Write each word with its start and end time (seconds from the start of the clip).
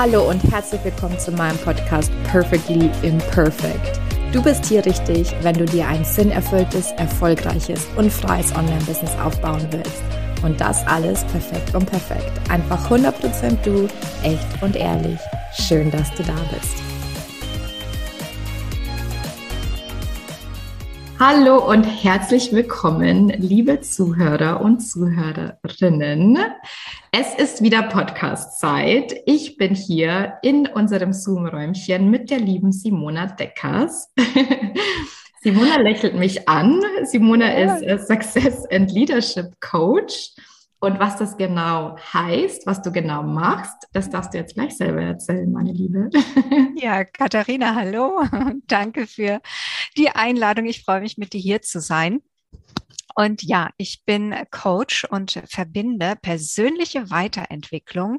Hallo 0.00 0.30
und 0.30 0.40
herzlich 0.52 0.84
willkommen 0.84 1.18
zu 1.18 1.32
meinem 1.32 1.58
Podcast 1.58 2.12
Perfectly 2.30 2.88
Imperfect. 3.02 3.98
Du 4.32 4.40
bist 4.40 4.64
hier 4.66 4.86
richtig, 4.86 5.34
wenn 5.42 5.56
du 5.56 5.64
dir 5.64 5.88
ein 5.88 6.04
sinnerfülltes, 6.04 6.92
erfolgreiches 6.92 7.84
und 7.96 8.12
freies 8.12 8.54
Online-Business 8.54 9.16
aufbauen 9.16 9.66
willst. 9.72 10.00
Und 10.44 10.60
das 10.60 10.86
alles 10.86 11.24
perfekt 11.24 11.74
und 11.74 11.86
perfekt. 11.86 12.30
Einfach 12.48 12.88
100% 12.88 13.56
du, 13.64 13.88
echt 14.22 14.62
und 14.62 14.76
ehrlich. 14.76 15.18
Schön, 15.52 15.90
dass 15.90 16.14
du 16.14 16.22
da 16.22 16.36
bist. 16.54 16.76
Hallo 21.18 21.68
und 21.68 21.82
herzlich 21.82 22.52
willkommen, 22.52 23.30
liebe 23.30 23.80
Zuhörer 23.80 24.60
und 24.60 24.78
Zuhörerinnen. 24.78 26.38
Es 27.10 27.34
ist 27.34 27.62
wieder 27.62 27.84
Podcast-Zeit. 27.84 29.14
Ich 29.24 29.56
bin 29.56 29.74
hier 29.74 30.34
in 30.42 30.66
unserem 30.66 31.14
Zoom-Räumchen 31.14 32.10
mit 32.10 32.28
der 32.28 32.38
lieben 32.38 32.70
Simona 32.70 33.26
Deckers. 33.26 34.12
Simona 35.40 35.80
lächelt 35.80 36.14
mich 36.14 36.48
an. 36.48 36.82
Simona 37.04 37.58
ja. 37.58 37.76
ist 37.76 38.08
Success 38.08 38.66
and 38.70 38.92
Leadership 38.92 39.58
Coach. 39.60 40.32
Und 40.80 41.00
was 41.00 41.16
das 41.16 41.38
genau 41.38 41.96
heißt, 42.12 42.66
was 42.66 42.82
du 42.82 42.92
genau 42.92 43.22
machst, 43.22 43.88
das 43.94 44.10
darfst 44.10 44.34
du 44.34 44.38
jetzt 44.38 44.54
gleich 44.54 44.76
selber 44.76 45.00
erzählen, 45.00 45.50
meine 45.50 45.72
Liebe. 45.72 46.10
Ja, 46.76 47.04
Katharina, 47.04 47.74
hallo. 47.74 48.22
Danke 48.68 49.06
für 49.06 49.40
die 49.96 50.10
Einladung. 50.10 50.66
Ich 50.66 50.84
freue 50.84 51.00
mich, 51.00 51.18
mit 51.18 51.32
dir 51.32 51.40
hier 51.40 51.62
zu 51.62 51.80
sein. 51.80 52.20
Und 53.14 53.42
ja, 53.42 53.70
ich 53.76 54.02
bin 54.04 54.34
Coach 54.50 55.04
und 55.04 55.42
verbinde 55.48 56.16
persönliche 56.20 57.10
Weiterentwicklung 57.10 58.18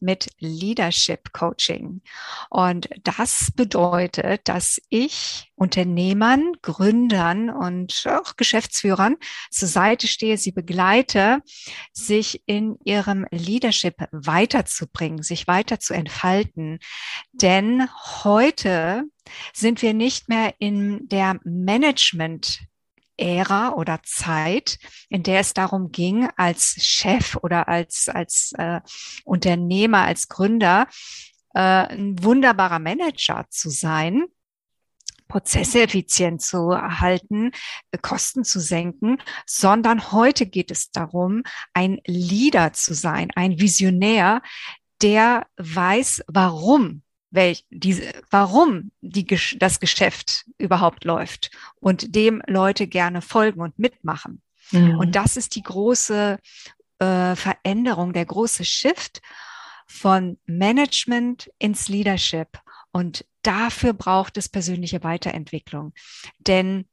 mit 0.00 0.28
Leadership 0.38 1.32
Coaching. 1.32 2.02
Und 2.48 2.88
das 3.04 3.50
bedeutet, 3.54 4.48
dass 4.48 4.80
ich 4.88 5.50
Unternehmern, 5.54 6.52
Gründern 6.62 7.50
und 7.50 8.04
auch 8.06 8.36
Geschäftsführern 8.36 9.16
zur 9.50 9.68
Seite 9.68 10.06
stehe, 10.06 10.38
sie 10.38 10.52
begleite, 10.52 11.42
sich 11.92 12.42
in 12.46 12.78
ihrem 12.84 13.26
Leadership 13.30 13.96
weiterzubringen, 14.10 15.22
sich 15.22 15.46
weiter 15.46 15.78
zu 15.78 15.92
entfalten. 15.92 16.78
Denn 17.32 17.88
heute 18.24 19.04
sind 19.52 19.82
wir 19.82 19.94
nicht 19.94 20.28
mehr 20.28 20.54
in 20.58 21.08
der 21.08 21.38
Management 21.44 22.60
Ära 23.20 23.74
oder 23.74 24.00
Zeit, 24.04 24.78
in 25.08 25.22
der 25.22 25.40
es 25.40 25.54
darum 25.54 25.92
ging, 25.92 26.28
als 26.36 26.76
Chef 26.84 27.36
oder 27.42 27.68
als, 27.68 28.08
als 28.08 28.52
äh, 28.56 28.80
Unternehmer, 29.24 30.02
als 30.04 30.28
Gründer 30.28 30.86
äh, 31.54 31.60
ein 31.60 32.22
wunderbarer 32.22 32.78
Manager 32.78 33.46
zu 33.50 33.70
sein, 33.70 34.24
Prozesse 35.28 35.82
effizient 35.82 36.42
zu 36.42 36.70
erhalten, 36.70 37.52
Kosten 38.02 38.44
zu 38.44 38.60
senken, 38.60 39.18
sondern 39.46 40.10
heute 40.12 40.44
geht 40.44 40.70
es 40.70 40.90
darum, 40.90 41.44
ein 41.72 42.00
Leader 42.04 42.72
zu 42.72 42.94
sein, 42.94 43.30
ein 43.36 43.60
Visionär, 43.60 44.42
der 45.02 45.46
weiß, 45.56 46.24
warum 46.26 47.02
welch, 47.30 47.64
diese, 47.70 48.12
warum 48.30 48.90
die, 49.00 49.26
das 49.58 49.80
Geschäft 49.80 50.44
überhaupt 50.58 51.04
läuft 51.04 51.50
und 51.80 52.14
dem 52.14 52.42
Leute 52.46 52.86
gerne 52.86 53.22
folgen 53.22 53.60
und 53.60 53.78
mitmachen. 53.78 54.42
Mhm. 54.72 54.98
Und 54.98 55.14
das 55.14 55.36
ist 55.36 55.54
die 55.54 55.62
große 55.62 56.38
äh, 56.98 57.36
Veränderung, 57.36 58.12
der 58.12 58.26
große 58.26 58.64
Shift 58.64 59.20
von 59.86 60.38
Management 60.46 61.50
ins 61.58 61.88
Leadership. 61.88 62.58
Und 62.92 63.24
dafür 63.42 63.92
braucht 63.92 64.36
es 64.36 64.48
persönliche 64.48 65.02
Weiterentwicklung. 65.02 65.92
Denn 66.38 66.86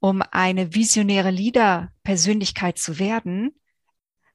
um 0.00 0.22
eine 0.30 0.74
visionäre 0.74 1.30
Leader-Persönlichkeit 1.30 2.78
zu 2.78 2.98
werden, 2.98 3.54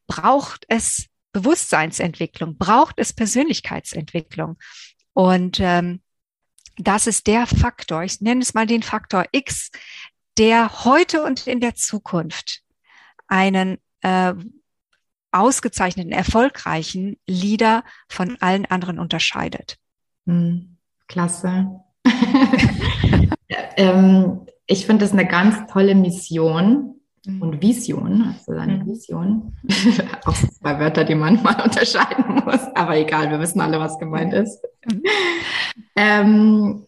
braucht 0.08 0.66
es 0.70 1.08
Bewusstseinsentwicklung, 1.32 2.58
braucht 2.58 3.00
es 3.00 3.12
Persönlichkeitsentwicklung. 3.12 4.58
Und 5.16 5.62
ähm, 5.62 6.02
das 6.78 7.08
ist 7.08 7.28
der 7.28 7.48
Faktor, 7.48 8.04
ich 8.04 8.20
nenne 8.20 8.42
es 8.42 8.54
mal 8.54 8.68
den 8.68 8.84
Faktor 8.84 9.26
X, 9.32 9.72
der 10.38 10.84
heute 10.84 11.24
und 11.24 11.48
in 11.48 11.62
der 11.62 11.74
Zukunft 11.74 12.64
einen 13.28 13.78
äh, 14.02 14.34
ausgezeichneten, 15.32 16.12
erfolgreichen 16.12 17.18
Leader 17.28 17.86
von 18.10 18.36
allen 18.42 18.66
anderen 18.66 19.00
unterscheidet. 19.00 19.78
Hm, 20.26 20.76
klasse. 21.08 21.80
ähm, 23.78 24.46
ich 24.68 24.86
finde 24.86 25.06
das 25.06 25.14
eine 25.14 25.28
ganz 25.28 25.72
tolle 25.72 25.96
Mission. 25.96 26.95
Und 27.28 27.62
Vision, 27.62 28.24
also 28.24 28.54
seine 28.54 28.78
mhm. 28.78 28.88
Vision. 28.88 29.54
Auch 30.26 30.34
zwei 30.34 30.80
Wörter, 30.80 31.04
die 31.04 31.16
man 31.16 31.42
mal 31.44 31.62
unterscheiden 31.62 32.44
muss, 32.46 32.62
aber 32.76 32.98
egal, 32.98 33.30
wir 33.32 33.40
wissen 33.40 33.62
alle, 33.62 33.80
was 33.80 33.98
gemeint 34.00 34.34
ist. 34.34 34.62
Mhm. 34.86 35.04
Ähm, 35.98 36.86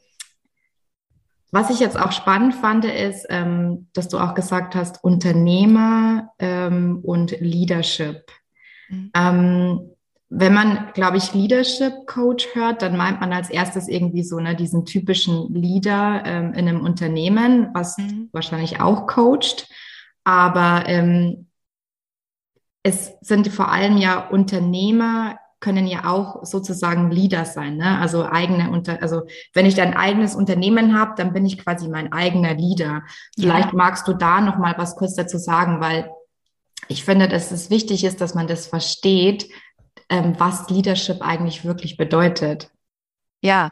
was 1.52 1.70
ich 1.70 1.80
jetzt 1.80 2.00
auch 2.00 2.12
spannend 2.12 2.56
fand, 2.56 2.86
ist, 2.86 3.26
ähm, 3.30 3.88
dass 3.94 4.10
du 4.10 4.18
auch 4.18 4.34
gesagt 4.34 4.76
hast, 4.76 5.04
Unternehmer 5.04 6.30
ähm, 6.40 7.00
und 7.04 7.40
Leadership. 7.40 8.32
Mhm. 8.90 9.12
Ähm, 9.16 9.90
wenn 10.30 10.54
man, 10.54 10.90
glaube 10.94 11.18
ich, 11.18 11.34
Leadership 11.34 12.06
Coach 12.06 12.50
hört, 12.54 12.82
dann 12.82 12.98
meint 12.98 13.22
man 13.22 13.32
als 13.32 13.50
erstes 13.50 13.88
irgendwie 13.88 14.24
so 14.24 14.40
ne, 14.40 14.56
diesen 14.56 14.86
typischen 14.86 15.54
Leader 15.54 16.24
ähm, 16.26 16.54
in 16.54 16.68
einem 16.68 16.82
Unternehmen, 16.82 17.70
was 17.74 17.98
mhm. 17.98 18.30
wahrscheinlich 18.34 18.82
auch 18.82 19.08
coacht. 19.08 19.70
Aber 20.28 20.84
ähm, 20.88 21.48
es 22.84 23.14
sind 23.22 23.48
vor 23.48 23.72
allem 23.72 23.96
ja 23.96 24.28
Unternehmer, 24.28 25.40
können 25.62 25.88
ja 25.88 26.04
auch 26.04 26.44
sozusagen 26.44 27.10
Leader 27.12 27.46
sein, 27.46 27.78
ne? 27.78 27.98
Also 27.98 28.26
eigene 28.26 28.70
unter, 28.70 29.02
also 29.02 29.22
wenn 29.54 29.66
ich 29.66 29.82
ein 29.82 29.94
eigenes 29.96 30.36
Unternehmen 30.36 31.00
habe, 31.00 31.14
dann 31.16 31.32
bin 31.32 31.46
ich 31.46 31.58
quasi 31.58 31.88
mein 31.88 32.12
eigener 32.12 32.56
Leader. 32.56 33.04
Vielleicht 33.40 33.70
ja. 33.70 33.76
magst 33.76 34.06
du 34.10 34.14
da 34.14 34.42
noch 34.42 34.58
mal 34.58 34.76
was 34.78 34.98
kurz 34.98 35.16
dazu 35.16 35.38
sagen, 35.38 35.80
weil 35.80 36.12
ich 36.90 37.06
finde, 37.06 37.30
dass 37.30 37.52
es 37.52 37.70
wichtig 37.70 38.04
ist, 38.04 38.20
dass 38.20 38.36
man 38.36 38.48
das 38.48 38.68
versteht, 38.68 39.48
ähm, 40.10 40.36
was 40.38 40.70
Leadership 40.70 41.22
eigentlich 41.22 41.64
wirklich 41.64 41.96
bedeutet. 41.96 42.70
Ja, 43.42 43.70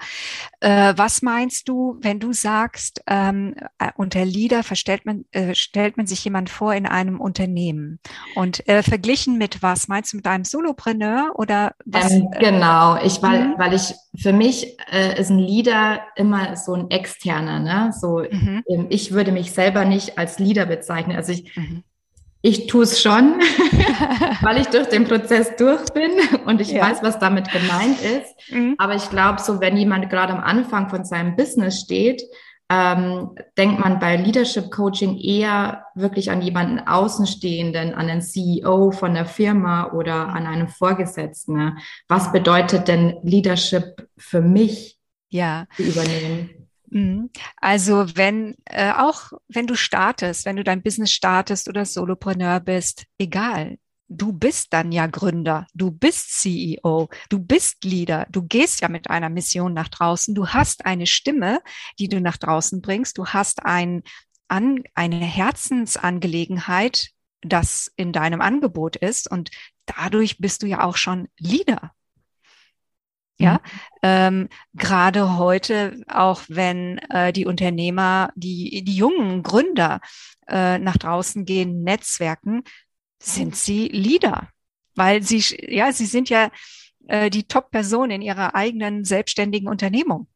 äh, 0.59 0.93
was 0.95 1.23
meinst 1.23 1.67
du, 1.67 1.97
wenn 2.01 2.19
du 2.19 2.33
sagst, 2.33 3.01
ähm, 3.07 3.55
äh, 3.79 3.89
unter 3.97 4.23
Leader 4.23 4.61
verstellt 4.61 5.05
man, 5.05 5.25
äh, 5.31 5.55
stellt 5.55 5.97
man 5.97 6.05
sich 6.05 6.23
jemand 6.23 6.51
vor 6.51 6.75
in 6.75 6.85
einem 6.85 7.19
Unternehmen? 7.19 7.99
Und 8.35 8.67
äh, 8.69 8.83
verglichen 8.83 9.39
mit 9.39 9.63
was? 9.63 9.87
Meinst 9.87 10.13
du 10.13 10.17
mit 10.17 10.27
einem 10.27 10.43
Solopreneur 10.43 11.31
oder 11.35 11.73
was? 11.85 12.11
Ähm, 12.11 12.29
genau, 12.39 13.01
ich, 13.03 13.23
weil, 13.23 13.47
mhm. 13.47 13.53
weil 13.57 13.73
ich, 13.73 13.95
für 14.15 14.33
mich 14.33 14.77
äh, 14.91 15.19
ist 15.19 15.31
ein 15.31 15.39
Leader 15.39 16.01
immer 16.15 16.55
so 16.57 16.73
ein 16.73 16.91
externer, 16.91 17.59
ne? 17.59 17.91
So, 17.99 18.19
mhm. 18.19 18.63
Ähm, 18.69 18.85
ich 18.89 19.13
würde 19.13 19.31
mich 19.31 19.51
selber 19.51 19.83
nicht 19.83 20.19
als 20.19 20.37
Leader 20.37 20.67
bezeichnen. 20.67 21.17
Also 21.17 21.31
ich, 21.31 21.55
mhm 21.57 21.83
ich 22.45 22.67
tue 22.67 22.83
es 22.83 23.01
schon, 23.01 23.39
weil 24.41 24.61
ich 24.61 24.67
durch 24.67 24.88
den 24.89 25.06
Prozess 25.06 25.56
durch 25.56 25.83
bin 25.94 26.11
und 26.45 26.61
ich 26.61 26.73
ja. 26.73 26.83
weiß, 26.83 27.01
was 27.01 27.17
damit 27.17 27.51
gemeint 27.51 28.00
ist. 28.01 28.51
Mhm. 28.51 28.75
Aber 28.78 28.94
ich 28.94 29.09
glaube, 29.09 29.41
so 29.41 29.59
wenn 29.61 29.75
jemand 29.75 30.11
gerade 30.11 30.31
am 30.31 30.41
Anfang 30.41 30.89
von 30.89 31.06
seinem 31.06 31.35
Business 31.35 31.79
steht, 31.79 32.22
ähm, 32.69 33.31
denkt 33.57 33.79
man 33.79 33.97
bei 34.00 34.16
Leadership 34.17 34.69
Coaching 34.69 35.17
eher 35.17 35.85
wirklich 35.95 36.29
an 36.29 36.44
jemanden 36.44 36.79
Außenstehenden, 36.79 37.95
an 37.95 38.09
einen 38.09 38.22
CEO 38.22 38.92
von 38.92 39.15
der 39.15 39.25
Firma 39.25 39.92
oder 39.94 40.30
an 40.30 40.45
einen 40.45 40.68
Vorgesetzten. 40.68 41.80
Was 42.07 42.31
bedeutet 42.31 42.88
denn 42.88 43.18
Leadership 43.24 44.07
für 44.18 44.42
mich 44.42 45.00
ja. 45.30 45.65
zu 45.75 45.81
übernehmen? 45.81 46.64
Mhm. 46.89 47.29
Also 47.57 48.05
wenn 48.15 48.55
äh, 48.65 48.91
auch 48.91 49.31
wenn 49.47 49.67
du 49.67 49.75
startest, 49.75 50.45
wenn 50.45 50.55
du 50.55 50.63
dein 50.63 50.83
Business 50.83 51.11
startest 51.11 51.69
oder 51.69 51.85
Solopreneur 51.85 52.59
bist, 52.59 53.05
egal. 53.17 53.77
Du 54.07 54.33
bist 54.33 54.71
dann 54.71 54.91
ja 54.91 55.07
Gründer, 55.07 55.65
du 55.73 55.89
bist 55.89 56.39
CEO, 56.39 57.09
du 57.29 57.39
bist 57.39 57.83
Leader, 57.83 58.27
du 58.29 58.43
gehst 58.43 58.81
ja 58.81 58.87
mit 58.87 59.09
einer 59.09 59.29
Mission 59.29 59.73
nach 59.73 59.87
draußen, 59.87 60.35
du 60.35 60.49
hast 60.49 60.85
eine 60.85 61.07
Stimme, 61.07 61.59
die 61.97 62.07
du 62.07 62.21
nach 62.21 62.37
draußen 62.37 62.81
bringst, 62.81 63.17
du 63.17 63.25
hast 63.25 63.65
ein, 63.65 64.03
an, 64.47 64.83
eine 64.93 65.25
Herzensangelegenheit, 65.25 67.09
das 67.41 67.91
in 67.95 68.13
deinem 68.13 68.41
Angebot 68.41 68.95
ist 68.95 69.29
und 69.29 69.49
dadurch 69.87 70.37
bist 70.37 70.61
du 70.61 70.67
ja 70.67 70.83
auch 70.83 70.97
schon 70.97 71.27
Leader. 71.39 71.91
Ja, 73.37 73.53
mhm. 73.53 73.59
ähm, 74.01 74.49
gerade 74.73 75.37
heute, 75.37 76.01
auch 76.07 76.43
wenn 76.47 76.99
äh, 77.09 77.33
die 77.33 77.45
Unternehmer, 77.45 78.31
die, 78.35 78.83
die 78.83 78.95
jungen 78.95 79.43
Gründer 79.43 79.99
äh, 80.47 80.77
nach 80.79 80.97
draußen 80.97 81.43
gehen, 81.45 81.83
Netzwerken, 81.83 82.63
sind 83.21 83.55
sie 83.55 83.87
Leader, 83.89 84.49
weil 84.95 85.21
sie, 85.21 85.43
ja, 85.67 85.91
sie 85.91 86.05
sind 86.05 86.29
ja 86.29 86.49
äh, 87.07 87.29
die 87.29 87.47
Top-Person 87.47 88.11
in 88.11 88.21
ihrer 88.21 88.55
eigenen 88.55 89.03
selbstständigen 89.03 89.67
Unternehmung. 89.67 90.27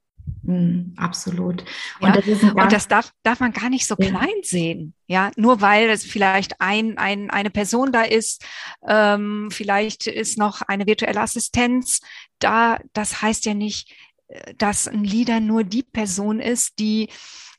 Mm, 0.43 0.93
absolut. 0.97 1.63
Und, 1.99 2.15
ja? 2.15 2.21
das, 2.21 2.43
und 2.43 2.71
das, 2.71 2.87
darf, 2.87 3.11
darf 3.23 3.39
man 3.39 3.51
gar 3.51 3.69
nicht 3.69 3.85
so 3.85 3.95
ja. 3.97 4.09
klein 4.09 4.41
sehen. 4.43 4.93
Ja, 5.07 5.31
nur 5.35 5.61
weil 5.61 5.89
es 5.89 6.03
vielleicht 6.03 6.61
ein, 6.61 6.97
ein, 6.97 7.29
eine 7.29 7.49
Person 7.49 7.91
da 7.91 8.03
ist, 8.03 8.45
ähm, 8.87 9.49
vielleicht 9.51 10.07
ist 10.07 10.37
noch 10.37 10.61
eine 10.61 10.85
virtuelle 10.85 11.21
Assistenz 11.21 12.01
da. 12.39 12.79
Das 12.93 13.21
heißt 13.21 13.45
ja 13.45 13.53
nicht, 13.53 13.93
äh, 14.27 14.53
dass 14.55 14.87
ein 14.87 15.03
Leader 15.03 15.39
nur 15.39 15.63
die 15.63 15.83
Person 15.83 16.39
ist, 16.39 16.79
die 16.79 17.09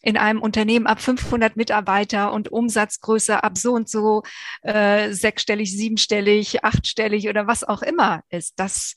in 0.02 0.16
einem 0.16 0.40
Unternehmen 0.40 0.86
ab 0.86 1.00
500 1.00 1.56
Mitarbeiter 1.56 2.32
und 2.32 2.50
Umsatzgröße 2.50 3.42
ab 3.44 3.58
so 3.58 3.72
und 3.74 3.88
so 3.88 4.22
äh, 4.62 5.12
sechsstellig, 5.12 5.76
siebenstellig, 5.76 6.64
achtstellig 6.64 7.28
oder 7.28 7.46
was 7.46 7.64
auch 7.64 7.82
immer 7.82 8.22
ist. 8.30 8.54
Das 8.58 8.94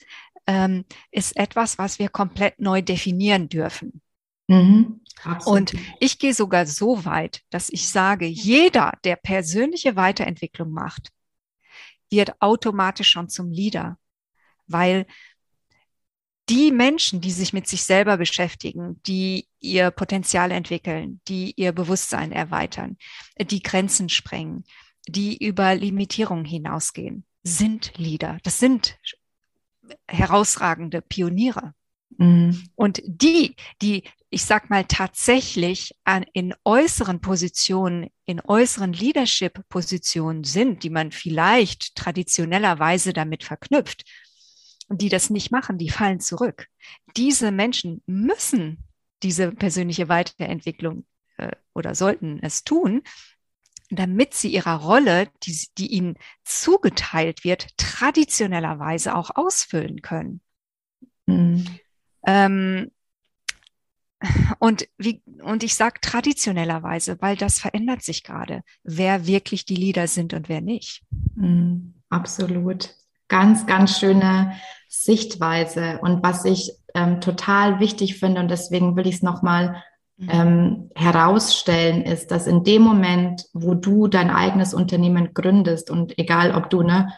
ähm, 0.47 0.85
ist 1.11 1.35
etwas, 1.37 1.77
was 1.77 1.99
wir 1.99 2.09
komplett 2.09 2.59
neu 2.59 2.81
definieren 2.81 3.49
dürfen. 3.49 4.01
Mhm, 4.47 5.01
und 5.45 5.73
ich 5.99 6.19
gehe 6.19 6.33
sogar 6.33 6.65
so 6.65 7.05
weit, 7.05 7.41
dass 7.49 7.69
ich 7.69 7.89
sage, 7.89 8.25
jeder, 8.25 8.93
der 9.03 9.15
persönliche 9.15 9.95
Weiterentwicklung 9.95 10.71
macht, 10.71 11.09
wird 12.09 12.41
automatisch 12.41 13.09
schon 13.09 13.29
zum 13.29 13.51
Leader, 13.51 13.97
weil 14.67 15.05
die 16.49 16.71
Menschen, 16.71 17.21
die 17.21 17.31
sich 17.31 17.53
mit 17.53 17.67
sich 17.67 17.83
selber 17.83 18.17
beschäftigen, 18.17 19.01
die 19.03 19.47
ihr 19.59 19.91
Potenzial 19.91 20.51
entwickeln, 20.51 21.21
die 21.27 21.53
ihr 21.55 21.71
Bewusstsein 21.71 22.33
erweitern, 22.33 22.97
die 23.39 23.63
Grenzen 23.63 24.09
sprengen, 24.09 24.65
die 25.07 25.37
über 25.37 25.73
Limitierungen 25.73 26.45
hinausgehen, 26.45 27.25
sind 27.43 27.93
Leader. 27.97 28.39
Das 28.43 28.59
sind 28.59 28.97
herausragende 30.07 31.01
Pioniere. 31.01 31.73
Mhm. 32.17 32.69
Und 32.75 33.01
die, 33.05 33.55
die, 33.81 34.03
ich 34.29 34.45
sag 34.45 34.69
mal, 34.69 34.85
tatsächlich 34.85 35.93
an, 36.03 36.25
in 36.33 36.53
äußeren 36.63 37.21
Positionen, 37.21 38.09
in 38.25 38.41
äußeren 38.41 38.93
Leadership-Positionen 38.93 40.43
sind, 40.43 40.83
die 40.83 40.89
man 40.89 41.11
vielleicht 41.11 41.95
traditionellerweise 41.95 43.13
damit 43.13 43.43
verknüpft, 43.43 44.03
die 44.89 45.09
das 45.09 45.29
nicht 45.29 45.51
machen, 45.51 45.77
die 45.77 45.89
fallen 45.89 46.19
zurück. 46.19 46.67
Diese 47.15 47.51
Menschen 47.51 48.01
müssen 48.05 48.83
diese 49.23 49.51
persönliche 49.51 50.09
Weiterentwicklung 50.09 51.05
äh, 51.37 51.51
oder 51.73 51.95
sollten 51.95 52.39
es 52.41 52.63
tun, 52.63 53.01
damit 53.95 54.33
sie 54.33 54.53
ihrer 54.53 54.75
Rolle, 54.75 55.27
die, 55.43 55.67
die 55.77 55.87
ihnen 55.87 56.17
zugeteilt 56.43 57.43
wird, 57.43 57.67
traditionellerweise 57.77 59.15
auch 59.15 59.31
ausfüllen 59.35 60.01
können. 60.01 60.41
Mhm. 61.25 61.65
Ähm, 62.25 62.91
und, 64.59 64.87
wie, 64.97 65.21
und 65.41 65.63
ich 65.63 65.75
sage 65.75 65.99
traditionellerweise, 66.01 67.21
weil 67.21 67.35
das 67.35 67.59
verändert 67.59 68.03
sich 68.03 68.23
gerade, 68.23 68.61
wer 68.83 69.27
wirklich 69.27 69.65
die 69.65 69.75
Leader 69.75 70.07
sind 70.07 70.33
und 70.33 70.49
wer 70.49 70.61
nicht. 70.61 71.03
Mhm, 71.35 71.93
absolut. 72.09 72.95
Ganz, 73.27 73.65
ganz 73.65 73.99
schöne 73.99 74.53
Sichtweise. 74.87 75.99
Und 76.01 76.23
was 76.23 76.45
ich 76.45 76.71
ähm, 76.93 77.19
total 77.19 77.79
wichtig 77.79 78.19
finde, 78.19 78.41
und 78.41 78.49
deswegen 78.49 78.95
will 78.95 79.07
ich 79.07 79.15
es 79.15 79.21
nochmal. 79.23 79.83
Ähm, 80.29 80.89
herausstellen, 80.95 82.03
ist, 82.03 82.31
dass 82.31 82.47
in 82.47 82.63
dem 82.63 82.81
Moment, 82.81 83.45
wo 83.53 83.73
du 83.73 84.07
dein 84.07 84.29
eigenes 84.29 84.73
Unternehmen 84.73 85.33
gründest 85.33 85.89
und 85.89 86.17
egal, 86.17 86.55
ob 86.55 86.69
du 86.69 86.83
ne, 86.83 87.13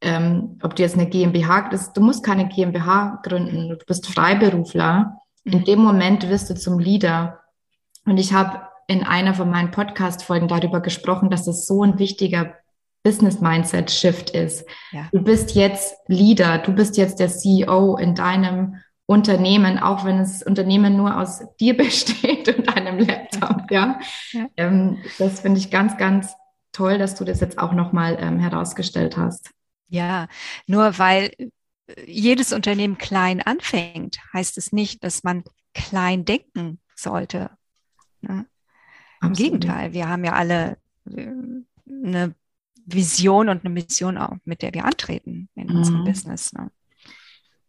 ähm, 0.00 0.58
ob 0.62 0.76
du 0.76 0.82
jetzt 0.82 0.96
eine 0.96 1.08
GmbH, 1.08 1.68
das, 1.70 1.92
du 1.92 2.00
musst 2.00 2.24
keine 2.24 2.48
GmbH 2.48 3.20
gründen, 3.22 3.68
du 3.68 3.76
bist 3.86 4.06
Freiberufler. 4.06 5.18
In 5.44 5.60
mhm. 5.60 5.64
dem 5.64 5.78
Moment 5.80 6.28
wirst 6.28 6.50
du 6.50 6.54
zum 6.54 6.78
Leader. 6.78 7.40
Und 8.06 8.18
ich 8.18 8.32
habe 8.32 8.62
in 8.86 9.02
einer 9.02 9.34
von 9.34 9.50
meinen 9.50 9.70
Podcast-Folgen 9.70 10.48
darüber 10.48 10.80
gesprochen, 10.80 11.30
dass 11.30 11.44
das 11.44 11.66
so 11.66 11.84
ein 11.84 11.98
wichtiger 11.98 12.54
Business 13.02 13.40
Mindset 13.40 13.90
Shift 13.90 14.30
ist. 14.30 14.66
Ja. 14.92 15.08
Du 15.12 15.22
bist 15.22 15.54
jetzt 15.54 15.96
Leader, 16.08 16.58
du 16.58 16.72
bist 16.72 16.96
jetzt 16.96 17.20
der 17.20 17.28
CEO 17.28 17.96
in 17.96 18.14
deinem 18.14 18.76
Unternehmen, 19.10 19.80
auch 19.80 20.04
wenn 20.04 20.18
das 20.18 20.40
Unternehmen 20.44 20.96
nur 20.96 21.18
aus 21.18 21.42
dir 21.58 21.76
besteht 21.76 22.56
und 22.56 22.68
einem 22.76 23.00
Laptop, 23.00 23.68
ja. 23.68 23.98
ja. 24.30 24.48
Ähm, 24.56 24.98
das 25.18 25.40
finde 25.40 25.58
ich 25.58 25.72
ganz, 25.72 25.96
ganz 25.96 26.32
toll, 26.70 26.96
dass 26.96 27.16
du 27.16 27.24
das 27.24 27.40
jetzt 27.40 27.58
auch 27.58 27.72
nochmal 27.72 28.16
ähm, 28.20 28.38
herausgestellt 28.38 29.16
hast. 29.16 29.50
Ja, 29.88 30.28
nur 30.68 30.96
weil 31.00 31.32
äh, 31.38 31.48
jedes 32.06 32.52
Unternehmen 32.52 32.98
klein 32.98 33.42
anfängt, 33.42 34.20
heißt 34.32 34.56
es 34.58 34.70
nicht, 34.70 35.02
dass 35.02 35.24
man 35.24 35.42
klein 35.74 36.24
denken 36.24 36.78
sollte. 36.94 37.50
Ne? 38.20 38.46
Im 39.20 39.32
Gegenteil, 39.32 39.92
wir 39.92 40.08
haben 40.08 40.24
ja 40.24 40.34
alle 40.34 40.78
äh, 41.06 41.32
eine 41.88 42.36
Vision 42.86 43.48
und 43.48 43.64
eine 43.64 43.74
Mission 43.74 44.18
auch, 44.18 44.36
mit 44.44 44.62
der 44.62 44.72
wir 44.72 44.84
antreten 44.84 45.48
in 45.56 45.66
mhm. 45.66 45.78
unserem 45.78 46.04
Business. 46.04 46.52
Ne? 46.52 46.70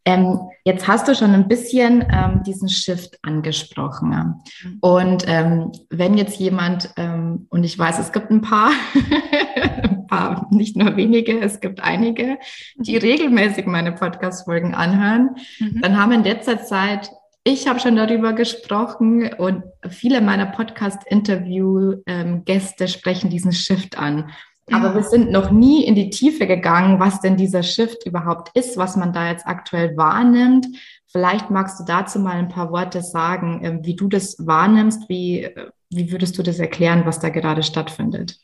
Ähm, 0.06 0.40
jetzt 0.66 0.88
hast 0.88 1.08
du 1.08 1.16
schon 1.16 1.32
ein 1.32 1.48
bisschen 1.48 2.06
ähm, 2.12 2.42
diesen 2.44 2.70
Shift 2.70 3.20
angesprochen. 3.22 4.42
Mhm. 4.64 4.78
Und 4.82 5.26
ähm, 5.28 5.72
wenn 5.90 6.18
jetzt 6.18 6.40
jemand, 6.40 6.92
ähm, 6.98 7.46
und 7.50 7.64
ich 7.64 7.78
weiß, 7.78 8.00
es 8.00 8.12
gibt 8.12 8.32
ein 8.32 8.42
paar, 8.42 8.72
ein 9.84 10.08
paar, 10.08 10.48
nicht 10.52 10.76
nur 10.76 10.96
wenige, 10.96 11.40
es 11.40 11.60
gibt 11.60 11.82
einige, 11.82 12.40
die 12.76 12.96
mhm. 12.96 13.02
regelmäßig 13.02 13.68
meine 13.68 13.92
Podcast-Folgen 13.92 14.74
anhören, 14.74 15.36
mhm. 15.60 15.82
dann 15.82 16.02
haben 16.02 16.12
in 16.12 16.24
letzter 16.24 16.64
Zeit 16.64 17.12
ich 17.44 17.68
habe 17.68 17.80
schon 17.80 17.96
darüber 17.96 18.34
gesprochen 18.34 19.34
und 19.34 19.64
viele 19.90 20.22
meiner 20.22 20.46
Podcast-Interview-Gäste 20.46 22.84
ähm, 22.84 22.88
sprechen 22.88 23.32
diesen 23.32 23.52
Shift 23.52 23.98
an. 23.98 24.30
Aber 24.74 24.96
wir 24.96 25.04
sind 25.04 25.32
noch 25.32 25.52
nie 25.52 25.86
in 25.86 25.96
die 25.96 26.10
Tiefe 26.10 26.48
gegangen, 26.48 27.00
was 27.00 27.22
denn 27.22 27.38
dieser 27.38 27.64
Shift 27.64 28.06
überhaupt 28.06 28.56
ist, 28.58 28.78
was 28.78 28.96
man 28.96 29.14
da 29.14 29.30
jetzt 29.30 29.46
aktuell 29.46 29.98
wahrnimmt. 29.98 30.68
Vielleicht 31.08 31.50
magst 31.50 31.80
du 31.80 31.84
dazu 31.84 32.20
mal 32.20 32.38
ein 32.38 32.48
paar 32.48 32.72
Worte 32.72 33.02
sagen, 33.02 33.62
ähm, 33.64 33.80
wie 33.84 33.96
du 33.96 34.08
das 34.08 34.38
wahrnimmst, 34.40 35.10
wie, 35.10 35.44
äh, 35.44 35.70
wie 35.90 36.12
würdest 36.12 36.38
du 36.38 36.44
das 36.44 36.60
erklären, 36.60 37.06
was 37.06 37.20
da 37.20 37.30
gerade 37.30 37.64
stattfindet? 37.64 38.38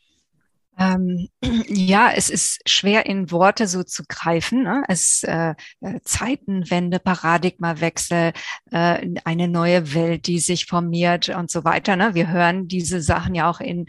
Ähm, 0.78 1.28
ja, 1.68 2.12
es 2.14 2.30
ist 2.30 2.60
schwer 2.70 3.06
in 3.06 3.32
Worte 3.32 3.68
so 3.68 3.84
zu 3.84 4.04
greifen. 4.08 4.64
Ne? 4.64 4.84
Es 4.88 5.24
äh, 5.24 5.56
äh, 5.82 6.00
Zeitenwende, 6.04 7.00
Paradigmawechsel, 7.00 8.34
äh, 8.72 9.08
eine 9.24 9.48
neue 9.48 9.94
Welt, 9.94 10.28
die 10.28 10.40
sich 10.40 10.66
formiert 10.66 11.30
und 11.30 11.50
so 11.50 11.64
weiter. 11.64 11.96
Ne? 11.96 12.14
Wir 12.14 12.30
hören 12.30 12.68
diese 12.68 13.02
Sachen 13.02 13.36
ja 13.36 13.50
auch 13.50 13.60
in 13.60 13.88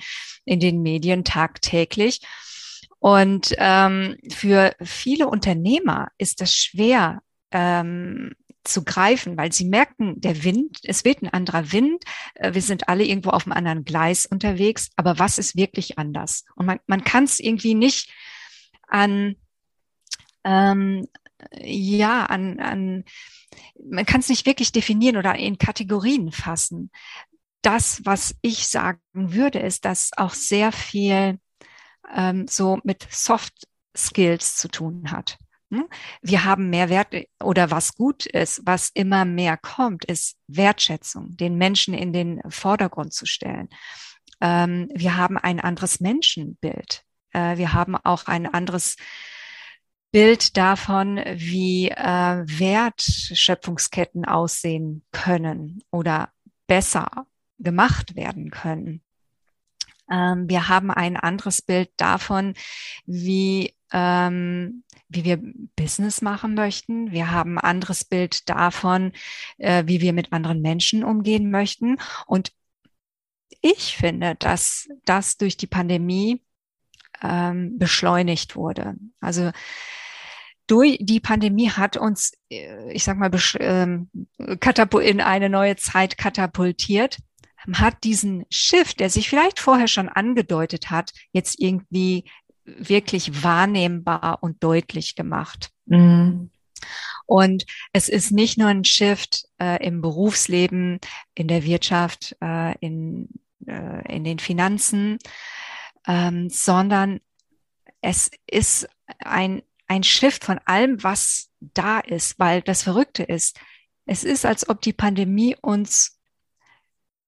in 0.49 0.61
den 0.61 0.83
Medien 0.83 1.25
tagtäglich. 1.25 2.21
Und 2.99 3.54
ähm, 3.59 4.16
für 4.30 4.75
viele 4.83 5.28
Unternehmer 5.28 6.09
ist 6.18 6.40
das 6.40 6.54
schwer, 6.54 7.21
ähm, 7.52 8.33
zu 8.68 8.84
greifen, 8.84 9.37
weil 9.37 9.52
sie 9.52 9.64
merken, 9.64 10.20
der 10.20 10.44
Wind, 10.44 10.78
es 10.84 11.04
weht 11.04 11.22
ein 11.22 11.32
anderer 11.32 11.72
Wind, 11.72 12.04
äh, 12.34 12.54
wir 12.54 12.62
sind 12.62 12.88
alle 12.88 13.04
irgendwo 13.04 13.30
auf 13.30 13.46
einem 13.46 13.56
anderen 13.56 13.84
Gleis 13.84 14.26
unterwegs, 14.26 14.90
aber 14.96 15.18
was 15.18 15.38
ist 15.38 15.56
wirklich 15.56 15.98
anders? 15.98 16.44
Und 16.54 16.66
man, 16.66 16.80
man 16.87 17.04
kann 17.04 17.25
es 17.25 17.40
irgendwie 17.40 17.75
nicht 17.75 18.10
an, 18.87 19.37
ähm, 20.44 21.06
ja, 21.60 22.25
an, 22.26 22.60
an 22.60 23.04
man 23.90 24.06
kann 24.06 24.20
es 24.20 24.28
nicht 24.28 24.46
wirklich 24.46 24.72
definieren 24.72 25.16
oder 25.16 25.34
in 25.37 25.58
Kategorien 25.58 26.32
fassen. 26.32 26.90
Das, 27.62 28.04
was 28.04 28.34
ich 28.42 28.68
sagen 28.68 29.00
würde, 29.14 29.58
ist, 29.58 29.84
dass 29.84 30.10
auch 30.16 30.34
sehr 30.34 30.72
viel 30.72 31.38
ähm, 32.14 32.46
so 32.48 32.78
mit 32.84 33.06
Soft 33.10 33.66
Skills 33.96 34.56
zu 34.56 34.68
tun 34.68 35.10
hat. 35.10 35.38
Hm? 35.70 35.87
Wir 36.22 36.44
haben 36.44 36.70
mehr 36.70 36.88
Wert 36.88 37.14
oder 37.42 37.70
was 37.70 37.94
gut 37.94 38.26
ist, 38.26 38.62
was 38.64 38.90
immer 38.94 39.25
mehr 39.25 39.56
kommt, 39.56 40.04
ist 40.04 40.37
Wertschätzung, 40.46 41.37
den 41.37 41.56
Menschen 41.56 41.94
in 41.94 42.12
den 42.12 42.40
Vordergrund 42.48 43.12
zu 43.12 43.26
stellen. 43.26 43.68
Ähm, 44.40 44.88
wir 44.94 45.16
haben 45.16 45.37
ein 45.37 45.60
anderes 45.60 46.00
Menschenbild. 46.00 47.04
Äh, 47.32 47.58
wir 47.58 47.72
haben 47.75 47.96
auch 47.96 48.26
ein 48.26 48.46
anderes 48.46 48.96
Bild 50.10 50.56
davon, 50.56 51.20
wie 51.34 51.90
äh, 51.90 52.44
Wertschöpfungsketten 52.46 54.25
aussehen 54.25 55.04
können 55.12 55.82
oder 55.90 56.30
besser 56.66 57.26
gemacht 57.58 58.16
werden 58.16 58.50
können. 58.50 59.02
Ähm, 60.10 60.48
wir 60.48 60.68
haben 60.68 60.90
ein 60.90 61.18
anderes 61.18 61.60
Bild 61.60 61.90
davon, 61.98 62.54
wie 63.04 63.75
ähm, 63.92 64.85
wie 65.09 65.25
wir 65.25 65.40
Business 65.76 66.21
machen 66.21 66.54
möchten. 66.54 67.11
Wir 67.12 67.30
haben 67.30 67.59
ein 67.59 67.64
anderes 67.64 68.04
Bild 68.04 68.49
davon, 68.49 69.12
äh, 69.59 69.85
wie 69.87 70.00
wir 70.00 70.12
mit 70.12 70.33
anderen 70.33 70.61
Menschen 70.61 71.04
umgehen 71.04 71.50
möchten. 71.50 71.97
Und 72.26 72.52
ich 73.62 73.97
finde, 73.97 74.35
dass 74.37 74.88
das 75.04 75.37
durch 75.37 75.57
die 75.57 75.66
Pandemie 75.66 76.42
ähm, 77.23 77.78
beschleunigt 77.78 78.54
wurde. 78.54 78.97
Also 79.21 79.50
durch 80.66 80.99
die 81.00 81.21
Pandemie 81.21 81.71
hat 81.71 81.97
uns, 81.97 82.33
äh, 82.50 82.92
ich 82.92 83.04
sag 83.04 83.16
mal, 83.16 83.30
ähm, 83.59 84.11
in 84.38 85.21
eine 85.21 85.49
neue 85.49 85.76
Zeit 85.76 86.18
katapultiert, 86.18 87.18
hat 87.73 88.04
diesen 88.04 88.45
Shift, 88.50 89.00
der 89.00 89.11
sich 89.11 89.28
vielleicht 89.28 89.59
vorher 89.59 89.88
schon 89.88 90.09
angedeutet 90.09 90.90
hat, 90.90 91.12
jetzt 91.33 91.59
irgendwie 91.59 92.25
wirklich 92.78 93.42
wahrnehmbar 93.42 94.38
und 94.42 94.62
deutlich 94.62 95.14
gemacht. 95.14 95.70
Mhm. 95.87 96.50
Und 97.26 97.66
es 97.92 98.08
ist 98.08 98.30
nicht 98.30 98.56
nur 98.58 98.68
ein 98.68 98.84
Shift 98.84 99.46
äh, 99.60 99.84
im 99.84 100.00
Berufsleben, 100.00 100.98
in 101.34 101.48
der 101.48 101.64
Wirtschaft, 101.64 102.37
äh, 102.40 102.75
in, 102.78 103.28
äh, 103.66 104.14
in 104.14 104.25
den 104.25 104.38
Finanzen, 104.38 105.18
ähm, 106.06 106.48
sondern 106.48 107.20
es 108.00 108.30
ist 108.46 108.88
ein, 109.18 109.62
ein 109.88 110.04
Shift 110.04 110.44
von 110.44 110.58
allem, 110.64 111.02
was 111.02 111.50
da 111.60 111.98
ist, 111.98 112.38
weil 112.38 112.62
das 112.62 112.82
Verrückte 112.82 113.25
ist, 113.25 113.60
es 114.06 114.25
ist, 114.25 114.46
als 114.46 114.68
ob 114.68 114.80
die 114.80 114.94
Pandemie 114.94 115.54
uns 115.60 116.18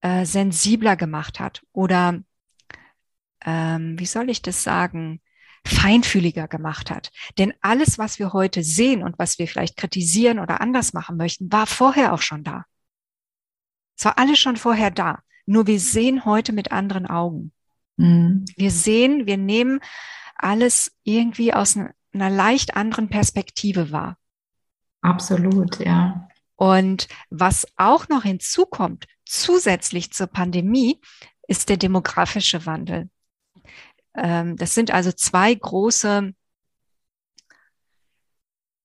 äh, 0.00 0.24
sensibler 0.24 0.96
gemacht 0.96 1.40
hat 1.40 1.62
oder, 1.72 2.22
ähm, 3.44 3.98
wie 3.98 4.06
soll 4.06 4.30
ich 4.30 4.40
das 4.40 4.62
sagen, 4.62 5.20
feinfühliger 5.66 6.48
gemacht 6.48 6.90
hat. 6.90 7.10
Denn 7.38 7.52
alles, 7.60 7.98
was 7.98 8.18
wir 8.18 8.32
heute 8.32 8.62
sehen 8.62 9.02
und 9.02 9.18
was 9.18 9.38
wir 9.38 9.46
vielleicht 9.46 9.76
kritisieren 9.76 10.38
oder 10.38 10.60
anders 10.60 10.92
machen 10.92 11.16
möchten, 11.16 11.52
war 11.52 11.66
vorher 11.66 12.12
auch 12.12 12.22
schon 12.22 12.44
da. 12.44 12.64
Es 13.96 14.04
war 14.04 14.18
alles 14.18 14.38
schon 14.38 14.56
vorher 14.56 14.90
da. 14.90 15.20
Nur 15.46 15.66
wir 15.66 15.80
sehen 15.80 16.24
heute 16.24 16.52
mit 16.52 16.72
anderen 16.72 17.06
Augen. 17.06 17.52
Mhm. 17.96 18.44
Wir 18.56 18.70
sehen, 18.70 19.26
wir 19.26 19.36
nehmen 19.36 19.80
alles 20.36 20.92
irgendwie 21.04 21.52
aus 21.52 21.76
einer 21.76 22.30
leicht 22.30 22.76
anderen 22.76 23.08
Perspektive 23.08 23.92
wahr. 23.92 24.16
Absolut, 25.02 25.78
ja. 25.84 26.28
Und 26.56 27.08
was 27.30 27.66
auch 27.76 28.08
noch 28.08 28.22
hinzukommt, 28.22 29.06
zusätzlich 29.24 30.12
zur 30.12 30.26
Pandemie, 30.26 31.00
ist 31.46 31.68
der 31.68 31.76
demografische 31.76 32.66
Wandel. 32.66 33.10
Ähm, 34.14 34.56
das 34.56 34.74
sind 34.74 34.90
also 34.90 35.12
zwei 35.12 35.54
große 35.54 36.34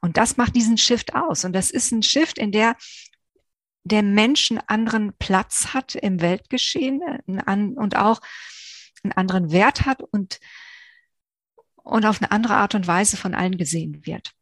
und 0.01 0.17
das 0.17 0.37
macht 0.37 0.55
diesen 0.55 0.77
Shift 0.77 1.15
aus. 1.15 1.45
Und 1.45 1.53
das 1.53 1.71
ist 1.71 1.91
ein 1.91 2.03
Shift, 2.03 2.37
in 2.37 2.51
der 2.51 2.75
der 3.87 4.03
Mensch 4.03 4.51
einen 4.51 4.61
anderen 4.67 5.13
Platz 5.17 5.73
hat 5.73 5.95
im 5.95 6.21
Weltgeschehen 6.21 7.01
und 7.25 7.95
auch 7.95 8.19
einen 9.03 9.13
anderen 9.13 9.51
Wert 9.51 9.85
hat 9.85 10.01
und, 10.01 10.39
und 11.75 12.05
auf 12.05 12.21
eine 12.21 12.31
andere 12.31 12.55
Art 12.55 12.75
und 12.75 12.85
Weise 12.85 13.17
von 13.17 13.33
allen 13.33 13.57
gesehen 13.57 14.05
wird. 14.05 14.33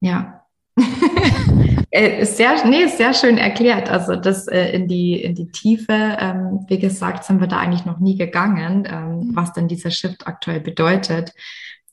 Ja, 0.00 0.46
sehr, 2.22 2.66
nee, 2.66 2.82
ist 2.82 2.98
sehr 2.98 3.14
schön 3.14 3.38
erklärt. 3.38 3.90
Also 3.90 4.16
das 4.16 4.46
äh, 4.46 4.70
in 4.70 4.88
die 4.88 5.22
in 5.22 5.34
die 5.34 5.50
Tiefe, 5.50 5.92
ähm, 5.92 6.64
wie 6.68 6.78
gesagt, 6.78 7.24
sind 7.24 7.40
wir 7.40 7.46
da 7.46 7.58
eigentlich 7.58 7.86
noch 7.86 7.98
nie 7.98 8.16
gegangen, 8.16 8.86
ähm, 8.90 9.28
mhm. 9.28 9.36
was 9.36 9.52
denn 9.52 9.68
dieser 9.68 9.90
Shift 9.90 10.26
aktuell 10.26 10.60
bedeutet. 10.60 11.32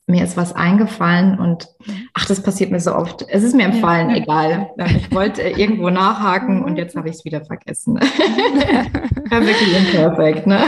Mir 0.08 0.24
ist 0.24 0.38
was 0.38 0.54
eingefallen 0.54 1.40
und 1.40 1.68
mhm. 1.86 2.10
ach, 2.14 2.26
das 2.28 2.44
passiert 2.44 2.70
mir 2.72 2.80
so 2.80 2.94
oft. 2.94 3.26
Es 3.28 3.42
ist 3.42 3.56
mir 3.56 3.66
empfallen, 3.66 4.12
ja. 4.12 4.18
egal. 4.18 4.70
Ähm, 4.78 4.98
ich 4.98 5.12
wollte 5.12 5.42
irgendwo 5.42 5.90
nachhaken 5.90 6.64
und 6.64 6.78
jetzt 6.78 6.96
habe 6.96 7.10
ich 7.10 7.16
es 7.16 7.26
wieder 7.26 7.44
vergessen. 7.44 7.96
wirklich 9.30 9.78
imperfekt, 9.78 10.46
ne? 10.46 10.60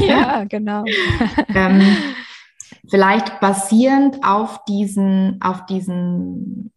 Ja, 0.06 0.44
genau. 0.44 0.84
ähm, 1.54 1.82
vielleicht 2.88 3.40
basierend 3.40 4.24
auf 4.24 4.64
diesen, 4.64 5.40
auf 5.42 5.66
diesen 5.66 6.72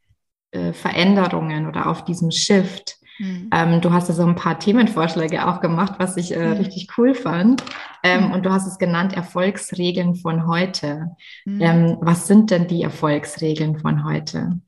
äh, 0.51 0.73
Veränderungen 0.73 1.67
oder 1.67 1.87
auf 1.87 2.05
diesem 2.05 2.31
Shift. 2.31 2.97
Mhm. 3.19 3.49
Ähm, 3.53 3.81
du 3.81 3.91
hast 3.91 4.07
ja 4.07 4.15
so 4.15 4.25
ein 4.25 4.35
paar 4.35 4.59
Themenvorschläge 4.59 5.47
auch 5.47 5.59
gemacht, 5.59 5.95
was 5.97 6.17
ich 6.17 6.35
äh, 6.35 6.39
mhm. 6.39 6.53
richtig 6.53 6.87
cool 6.97 7.13
fand. 7.13 7.63
Ähm, 8.01 8.27
mhm. 8.27 8.31
Und 8.31 8.45
du 8.45 8.51
hast 8.51 8.65
es 8.65 8.79
genannt 8.79 9.13
Erfolgsregeln 9.13 10.15
von 10.15 10.47
heute. 10.47 11.15
Mhm. 11.45 11.61
Ähm, 11.61 11.97
was 12.01 12.27
sind 12.27 12.49
denn 12.49 12.67
die 12.67 12.81
Erfolgsregeln 12.81 13.77
von 13.77 14.05
heute? 14.05 14.59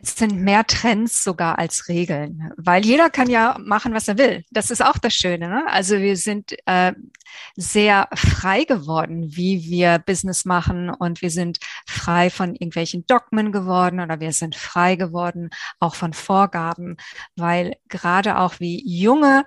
Es 0.00 0.14
sind 0.14 0.36
mehr 0.36 0.64
Trends 0.64 1.24
sogar 1.24 1.58
als 1.58 1.88
Regeln, 1.88 2.52
weil 2.56 2.84
jeder 2.84 3.10
kann 3.10 3.28
ja 3.28 3.56
machen, 3.58 3.94
was 3.94 4.06
er 4.06 4.16
will. 4.16 4.44
Das 4.50 4.70
ist 4.70 4.80
auch 4.84 4.96
das 4.96 5.12
Schöne. 5.12 5.48
Ne? 5.48 5.64
Also 5.68 5.98
wir 5.98 6.16
sind 6.16 6.54
äh, 6.66 6.92
sehr 7.56 8.08
frei 8.14 8.62
geworden, 8.62 9.34
wie 9.36 9.64
wir 9.64 9.98
Business 9.98 10.44
machen 10.44 10.88
und 10.88 11.20
wir 11.20 11.30
sind 11.30 11.58
frei 11.86 12.30
von 12.30 12.54
irgendwelchen 12.54 13.06
Dogmen 13.06 13.50
geworden 13.50 13.98
oder 13.98 14.20
wir 14.20 14.32
sind 14.32 14.54
frei 14.54 14.94
geworden 14.94 15.50
auch 15.80 15.96
von 15.96 16.12
Vorgaben, 16.12 16.96
weil 17.34 17.74
gerade 17.88 18.38
auch 18.38 18.60
wie 18.60 18.82
junge 18.86 19.46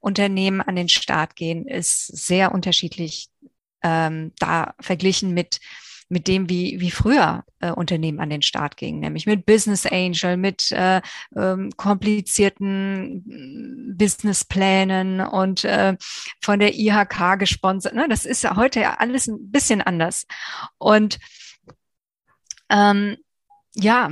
Unternehmen 0.00 0.62
an 0.62 0.76
den 0.76 0.88
Start 0.88 1.36
gehen, 1.36 1.66
ist 1.66 2.06
sehr 2.06 2.52
unterschiedlich 2.52 3.28
ähm, 3.82 4.32
da 4.38 4.74
verglichen 4.80 5.34
mit 5.34 5.60
mit 6.12 6.28
dem, 6.28 6.48
wie, 6.50 6.78
wie 6.78 6.90
früher 6.90 7.42
äh, 7.60 7.70
Unternehmen 7.70 8.20
an 8.20 8.28
den 8.28 8.42
Start 8.42 8.76
gingen, 8.76 9.00
nämlich 9.00 9.26
mit 9.26 9.46
Business 9.46 9.86
Angel, 9.86 10.36
mit 10.36 10.70
äh, 10.70 11.00
ähm, 11.34 11.70
komplizierten 11.76 13.24
mm, 13.24 13.96
Businessplänen 13.96 15.20
und 15.20 15.64
äh, 15.64 15.96
von 16.42 16.58
der 16.58 16.74
IHK 16.74 17.38
gesponsert. 17.38 17.94
Ne? 17.94 18.06
Das 18.08 18.26
ist 18.26 18.42
ja 18.42 18.56
heute 18.56 18.80
ja 18.80 18.94
alles 18.98 19.26
ein 19.26 19.50
bisschen 19.50 19.80
anders. 19.80 20.26
Und 20.76 21.18
ähm, 22.68 23.16
ja, 23.74 24.10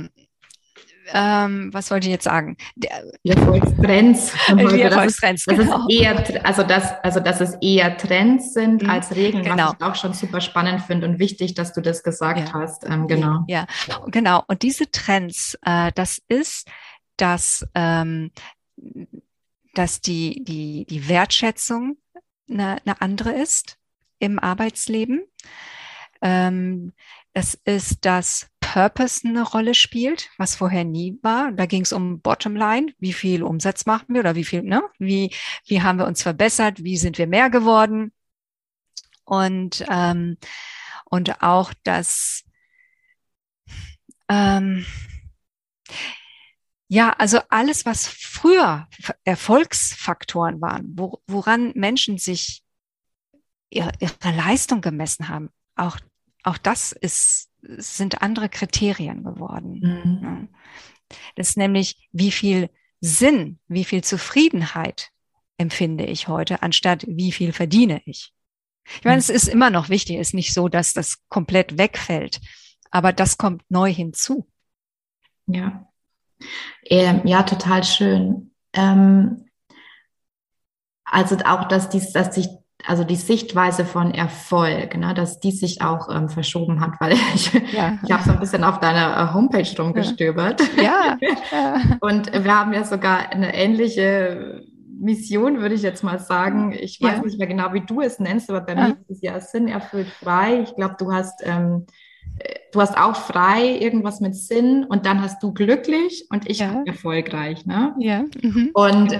ähm, 1.13 1.73
was 1.73 1.91
wollte 1.91 2.07
ich 2.07 2.11
jetzt 2.11 2.23
sagen? 2.23 2.57
Der, 2.75 3.03
die 3.23 3.31
Erfolgstrends. 3.31 4.33
Die 4.49 4.81
Erfolgstrends, 4.81 5.45
das 5.45 5.57
genau. 5.57 5.87
Ist 5.87 5.99
eher, 5.99 6.45
also, 6.45 6.63
dass, 6.63 6.91
also, 7.03 7.19
dass 7.19 7.41
es 7.41 7.55
eher 7.61 7.97
Trends 7.97 8.53
sind 8.53 8.83
mhm, 8.83 8.89
als 8.89 9.15
Regeln, 9.15 9.43
genau. 9.43 9.67
was 9.67 9.75
ich 9.79 9.85
auch 9.85 9.95
schon 9.95 10.13
super 10.13 10.41
spannend 10.41 10.81
finde 10.81 11.07
und 11.07 11.19
wichtig, 11.19 11.53
dass 11.53 11.73
du 11.73 11.81
das 11.81 12.03
gesagt 12.03 12.49
ja. 12.49 12.53
hast. 12.53 12.85
Ähm, 12.85 13.07
genau. 13.07 13.43
Ja, 13.47 13.65
genau. 14.07 14.43
Und 14.47 14.61
diese 14.61 14.89
Trends, 14.91 15.57
äh, 15.65 15.91
das 15.95 16.21
ist, 16.27 16.67
dass, 17.17 17.65
ähm, 17.75 18.31
dass 19.73 20.01
die, 20.01 20.43
die, 20.43 20.85
die 20.89 21.07
Wertschätzung 21.07 21.97
eine, 22.49 22.77
eine 22.85 23.01
andere 23.01 23.31
ist 23.31 23.77
im 24.19 24.39
Arbeitsleben. 24.39 25.23
Ähm, 26.21 26.93
es 27.33 27.55
ist, 27.65 28.05
dass 28.05 28.50
Purpose 28.71 29.27
eine 29.27 29.43
Rolle 29.43 29.75
spielt, 29.75 30.29
was 30.37 30.55
vorher 30.55 30.85
nie 30.85 31.19
war. 31.21 31.51
Da 31.51 31.65
ging 31.65 31.81
es 31.81 31.91
um 31.91 32.21
Bottomline, 32.21 32.93
wie 32.99 33.11
viel 33.11 33.43
Umsatz 33.43 33.85
machen 33.85 34.13
wir 34.13 34.21
oder 34.21 34.35
wie 34.35 34.45
viel, 34.45 34.61
ne? 34.61 34.81
Wie, 34.97 35.35
wie 35.65 35.81
haben 35.81 35.99
wir 35.99 36.07
uns 36.07 36.23
verbessert, 36.23 36.81
wie 36.81 36.95
sind 36.95 37.17
wir 37.17 37.27
mehr 37.27 37.49
geworden? 37.49 38.13
Und, 39.25 39.85
ähm, 39.89 40.37
und 41.03 41.43
auch 41.43 41.73
das, 41.83 42.45
ähm, 44.29 44.85
ja, 46.87 47.11
also 47.17 47.41
alles, 47.49 47.85
was 47.85 48.07
früher 48.07 48.87
Erfolgsfaktoren 49.25 50.61
waren, 50.61 50.93
wo, 50.95 51.21
woran 51.27 51.73
Menschen 51.75 52.17
sich 52.17 52.63
ihre, 53.69 53.91
ihre 53.99 54.15
Leistung 54.33 54.79
gemessen 54.79 55.27
haben, 55.27 55.49
auch, 55.75 55.97
auch 56.43 56.57
das 56.57 56.93
ist 56.93 57.50
sind 57.61 58.21
andere 58.21 58.49
Kriterien 58.49 59.23
geworden. 59.23 59.79
Mhm. 59.81 60.49
Das 61.35 61.49
ist 61.49 61.57
nämlich, 61.57 62.09
wie 62.11 62.31
viel 62.31 62.69
Sinn, 62.99 63.59
wie 63.67 63.83
viel 63.83 64.03
Zufriedenheit 64.03 65.09
empfinde 65.57 66.05
ich 66.05 66.27
heute, 66.27 66.61
anstatt 66.61 67.05
wie 67.07 67.31
viel 67.31 67.53
verdiene 67.53 68.01
ich. 68.05 68.33
Ich 68.97 69.03
meine, 69.03 69.17
mhm. 69.17 69.21
es 69.21 69.29
ist 69.29 69.47
immer 69.47 69.69
noch 69.69 69.89
wichtig, 69.89 70.17
es 70.17 70.29
ist 70.29 70.33
nicht 70.33 70.53
so, 70.53 70.67
dass 70.67 70.93
das 70.93 71.17
komplett 71.29 71.77
wegfällt, 71.77 72.39
aber 72.89 73.13
das 73.13 73.37
kommt 73.37 73.63
neu 73.69 73.93
hinzu. 73.93 74.47
Ja, 75.47 75.91
ähm, 76.85 77.21
ja, 77.25 77.43
total 77.43 77.83
schön. 77.83 78.51
Ähm, 78.73 79.49
also 81.03 81.37
auch, 81.45 81.67
dass 81.67 81.89
dies, 81.89 82.13
dass 82.13 82.35
sich 82.35 82.47
also 82.87 83.03
die 83.03 83.15
Sichtweise 83.15 83.85
von 83.85 84.13
Erfolg, 84.13 84.97
ne, 84.97 85.13
dass 85.13 85.39
die 85.39 85.51
sich 85.51 85.81
auch 85.81 86.13
ähm, 86.13 86.29
verschoben 86.29 86.81
hat, 86.81 86.99
weil 86.99 87.13
ich, 87.35 87.51
ja. 87.73 87.97
ich 88.03 88.11
habe 88.11 88.23
so 88.23 88.31
ein 88.31 88.39
bisschen 88.39 88.63
auf 88.63 88.79
deiner 88.79 89.17
äh, 89.17 89.33
Homepage 89.33 89.67
rumgestöbert. 89.77 90.61
Ja. 90.77 91.17
ja. 91.51 91.75
Und 91.99 92.31
wir 92.31 92.59
haben 92.59 92.73
ja 92.73 92.83
sogar 92.83 93.31
eine 93.31 93.53
ähnliche 93.53 94.63
Mission, 94.99 95.61
würde 95.61 95.75
ich 95.75 95.81
jetzt 95.81 96.03
mal 96.03 96.19
sagen. 96.19 96.73
Ich 96.73 97.01
weiß 97.01 97.17
ja. 97.17 97.23
nicht 97.23 97.39
mehr 97.39 97.47
genau, 97.47 97.73
wie 97.73 97.81
du 97.81 98.01
es 98.01 98.19
nennst, 98.19 98.49
aber 98.49 98.61
bei 98.61 98.75
mir 98.75 98.89
ist 98.89 99.09
es 99.09 99.21
ja 99.21 99.39
Sinn 99.39 99.67
erfüllt 99.67 100.09
frei. 100.09 100.61
Ich 100.61 100.75
glaube, 100.75 100.95
du 100.99 101.11
hast 101.11 101.41
ähm, 101.43 101.85
du 102.71 102.81
hast 102.81 102.97
auch 102.97 103.15
frei 103.15 103.77
irgendwas 103.77 104.21
mit 104.21 104.35
Sinn 104.35 104.85
und 104.85 105.05
dann 105.05 105.21
hast 105.21 105.41
du 105.43 105.53
glücklich 105.53 106.25
und 106.29 106.49
ich 106.49 106.61
erfolgreich. 106.61 107.65
Ne? 107.65 107.93
Ja. 107.99 108.23
Mhm. 108.41 108.71
Und 108.73 109.19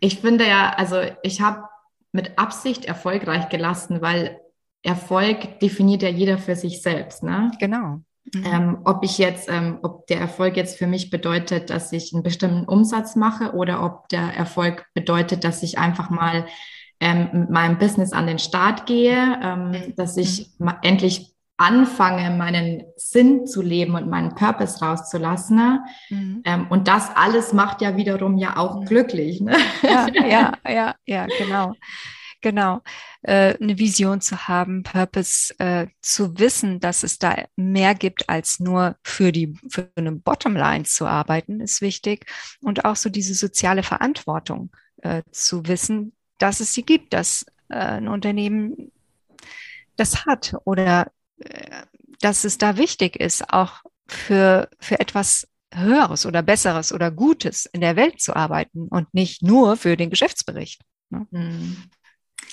ich 0.00 0.20
finde 0.20 0.46
ja, 0.46 0.72
also 0.76 0.96
ich 1.22 1.40
habe 1.40 1.64
mit 2.12 2.38
Absicht 2.38 2.84
erfolgreich 2.84 3.48
gelassen, 3.48 4.00
weil 4.02 4.40
Erfolg 4.82 5.60
definiert 5.60 6.02
ja 6.02 6.08
jeder 6.08 6.38
für 6.38 6.56
sich 6.56 6.82
selbst. 6.82 7.22
Ne? 7.22 7.50
Genau. 7.58 8.00
Mhm. 8.34 8.44
Ähm, 8.44 8.78
ob 8.84 9.02
ich 9.02 9.18
jetzt, 9.18 9.48
ähm, 9.50 9.78
ob 9.82 10.06
der 10.06 10.20
Erfolg 10.20 10.56
jetzt 10.56 10.78
für 10.78 10.86
mich 10.86 11.10
bedeutet, 11.10 11.70
dass 11.70 11.92
ich 11.92 12.12
einen 12.12 12.22
bestimmten 12.22 12.64
Umsatz 12.64 13.16
mache 13.16 13.52
oder 13.52 13.84
ob 13.84 14.08
der 14.08 14.34
Erfolg 14.34 14.86
bedeutet, 14.94 15.44
dass 15.44 15.62
ich 15.62 15.78
einfach 15.78 16.10
mal 16.10 16.46
ähm, 17.00 17.28
mit 17.32 17.50
meinem 17.50 17.78
Business 17.78 18.12
an 18.12 18.26
den 18.26 18.38
Start 18.38 18.86
gehe, 18.86 19.38
ähm, 19.42 19.70
mhm. 19.70 19.94
dass 19.96 20.16
ich 20.16 20.50
mhm. 20.58 20.72
endlich 20.82 21.29
anfange, 21.60 22.30
meinen 22.30 22.84
Sinn 22.96 23.46
zu 23.46 23.60
leben 23.60 23.94
und 23.94 24.08
meinen 24.08 24.34
Purpose 24.34 24.80
rauszulassen. 24.80 25.56
Ne? 25.56 25.84
Mhm. 26.08 26.42
Ähm, 26.44 26.66
und 26.70 26.88
das 26.88 27.14
alles 27.14 27.52
macht 27.52 27.82
ja 27.82 27.96
wiederum 27.96 28.38
ja 28.38 28.56
auch 28.56 28.80
mhm. 28.80 28.86
glücklich. 28.86 29.42
Ne? 29.42 29.56
Ja, 29.82 30.06
ja, 30.08 30.52
ja, 30.68 30.94
ja, 31.04 31.26
genau. 31.26 31.74
Genau. 32.40 32.80
Äh, 33.20 33.58
eine 33.60 33.78
Vision 33.78 34.22
zu 34.22 34.48
haben, 34.48 34.82
Purpose 34.82 35.54
äh, 35.58 35.88
zu 36.00 36.38
wissen, 36.38 36.80
dass 36.80 37.02
es 37.02 37.18
da 37.18 37.44
mehr 37.54 37.94
gibt, 37.94 38.30
als 38.30 38.60
nur 38.60 38.96
für 39.04 39.30
die, 39.30 39.54
für 39.68 39.90
eine 39.96 40.12
Bottomline 40.12 40.84
zu 40.84 41.04
arbeiten, 41.04 41.60
ist 41.60 41.82
wichtig. 41.82 42.24
Und 42.62 42.86
auch 42.86 42.96
so 42.96 43.10
diese 43.10 43.34
soziale 43.34 43.82
Verantwortung 43.82 44.70
äh, 45.02 45.22
zu 45.30 45.66
wissen, 45.66 46.14
dass 46.38 46.60
es 46.60 46.72
sie 46.72 46.84
gibt, 46.84 47.12
dass 47.12 47.44
äh, 47.68 47.74
ein 47.74 48.08
Unternehmen 48.08 48.90
das 49.96 50.24
hat 50.24 50.54
oder 50.64 51.12
dass 52.20 52.44
es 52.44 52.58
da 52.58 52.76
wichtig 52.76 53.16
ist, 53.16 53.52
auch 53.52 53.82
für, 54.06 54.68
für 54.78 55.00
etwas 55.00 55.46
Höheres 55.72 56.26
oder 56.26 56.42
Besseres 56.42 56.92
oder 56.92 57.10
Gutes 57.10 57.66
in 57.66 57.80
der 57.80 57.96
Welt 57.96 58.20
zu 58.20 58.34
arbeiten 58.34 58.88
und 58.88 59.12
nicht 59.14 59.42
nur 59.42 59.76
für 59.76 59.96
den 59.96 60.10
Geschäftsbericht. 60.10 60.82
Ne? 61.10 61.26
Hm. 61.30 61.76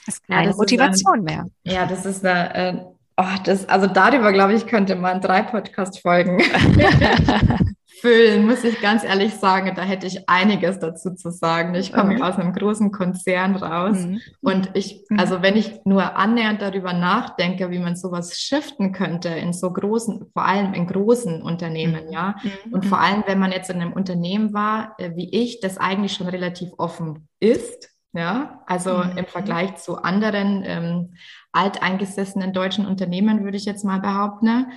Das 0.05 0.15
ist 0.15 0.27
keine 0.27 0.43
ja, 0.43 0.47
das 0.49 0.57
Motivation 0.57 1.19
ein, 1.19 1.23
mehr. 1.23 1.45
Ja, 1.63 1.85
das 1.85 2.05
ist 2.05 2.25
eine, 2.25 2.53
äh, 2.55 2.85
oh, 3.17 3.35
das, 3.43 3.67
also 3.67 3.87
darüber, 3.87 4.31
glaube 4.31 4.53
ich, 4.53 4.67
könnte 4.67 4.95
man 4.95 5.21
drei 5.21 5.41
Podcast-Folgen 5.41 6.39
füllen, 8.01 8.45
muss 8.45 8.63
ich 8.63 8.79
ganz 8.79 9.03
ehrlich 9.03 9.33
sagen. 9.33 9.73
Da 9.75 9.81
hätte 9.81 10.05
ich 10.07 10.29
einiges 10.29 10.79
dazu 10.79 11.15
zu 11.15 11.31
sagen. 11.31 11.73
Ich 11.75 11.91
komme 11.91 12.15
mhm. 12.15 12.21
aus 12.21 12.37
einem 12.37 12.53
großen 12.53 12.91
Konzern 12.91 13.55
raus 13.55 13.97
mhm. 13.97 14.21
und 14.41 14.69
ich, 14.75 15.03
mhm. 15.09 15.19
also 15.19 15.41
wenn 15.41 15.55
ich 15.55 15.79
nur 15.85 16.15
annähernd 16.15 16.61
darüber 16.61 16.93
nachdenke, 16.93 17.71
wie 17.71 17.79
man 17.79 17.95
sowas 17.95 18.37
shiften 18.39 18.91
könnte 18.91 19.29
in 19.29 19.53
so 19.53 19.71
großen, 19.71 20.27
vor 20.31 20.45
allem 20.45 20.73
in 20.73 20.87
großen 20.87 21.41
Unternehmen, 21.41 22.05
mhm. 22.07 22.11
ja, 22.11 22.35
mhm. 22.43 22.73
und 22.73 22.85
vor 22.85 23.01
allem, 23.01 23.23
wenn 23.25 23.39
man 23.39 23.51
jetzt 23.51 23.69
in 23.69 23.81
einem 23.81 23.93
Unternehmen 23.93 24.53
war, 24.53 24.95
äh, 24.99 25.11
wie 25.15 25.29
ich, 25.31 25.59
das 25.59 25.77
eigentlich 25.77 26.13
schon 26.13 26.27
relativ 26.27 26.69
offen 26.77 27.27
ist, 27.39 27.96
ja, 28.17 28.63
also 28.65 28.97
mhm. 28.97 29.17
im 29.17 29.25
Vergleich 29.25 29.75
zu 29.75 29.97
anderen 29.97 30.63
ähm, 30.65 31.13
alteingesessenen 31.51 32.51
deutschen 32.51 32.85
Unternehmen 32.85 33.43
würde 33.43 33.57
ich 33.57 33.65
jetzt 33.65 33.85
mal 33.85 33.99
behaupten. 33.99 34.45
Ne? 34.45 34.69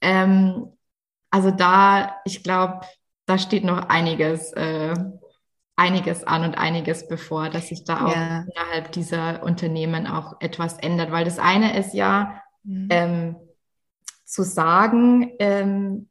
Ähm, 0.00 0.66
also 1.30 1.50
da, 1.50 2.16
ich 2.24 2.44
glaube, 2.44 2.80
da 3.26 3.38
steht 3.38 3.64
noch 3.64 3.88
einiges, 3.88 4.52
äh, 4.52 4.94
einiges 5.76 6.24
an 6.24 6.44
und 6.44 6.56
einiges 6.56 7.08
bevor, 7.08 7.48
dass 7.48 7.68
sich 7.68 7.84
da 7.84 8.06
auch 8.06 8.14
ja. 8.14 8.44
innerhalb 8.54 8.92
dieser 8.92 9.42
Unternehmen 9.42 10.06
auch 10.06 10.36
etwas 10.40 10.78
ändert. 10.78 11.10
Weil 11.10 11.24
das 11.24 11.40
eine 11.40 11.76
ist 11.76 11.94
ja, 11.94 12.40
mhm. 12.62 12.88
ähm, 12.90 13.36
zu 14.24 14.44
sagen, 14.44 15.32
ähm, 15.38 16.08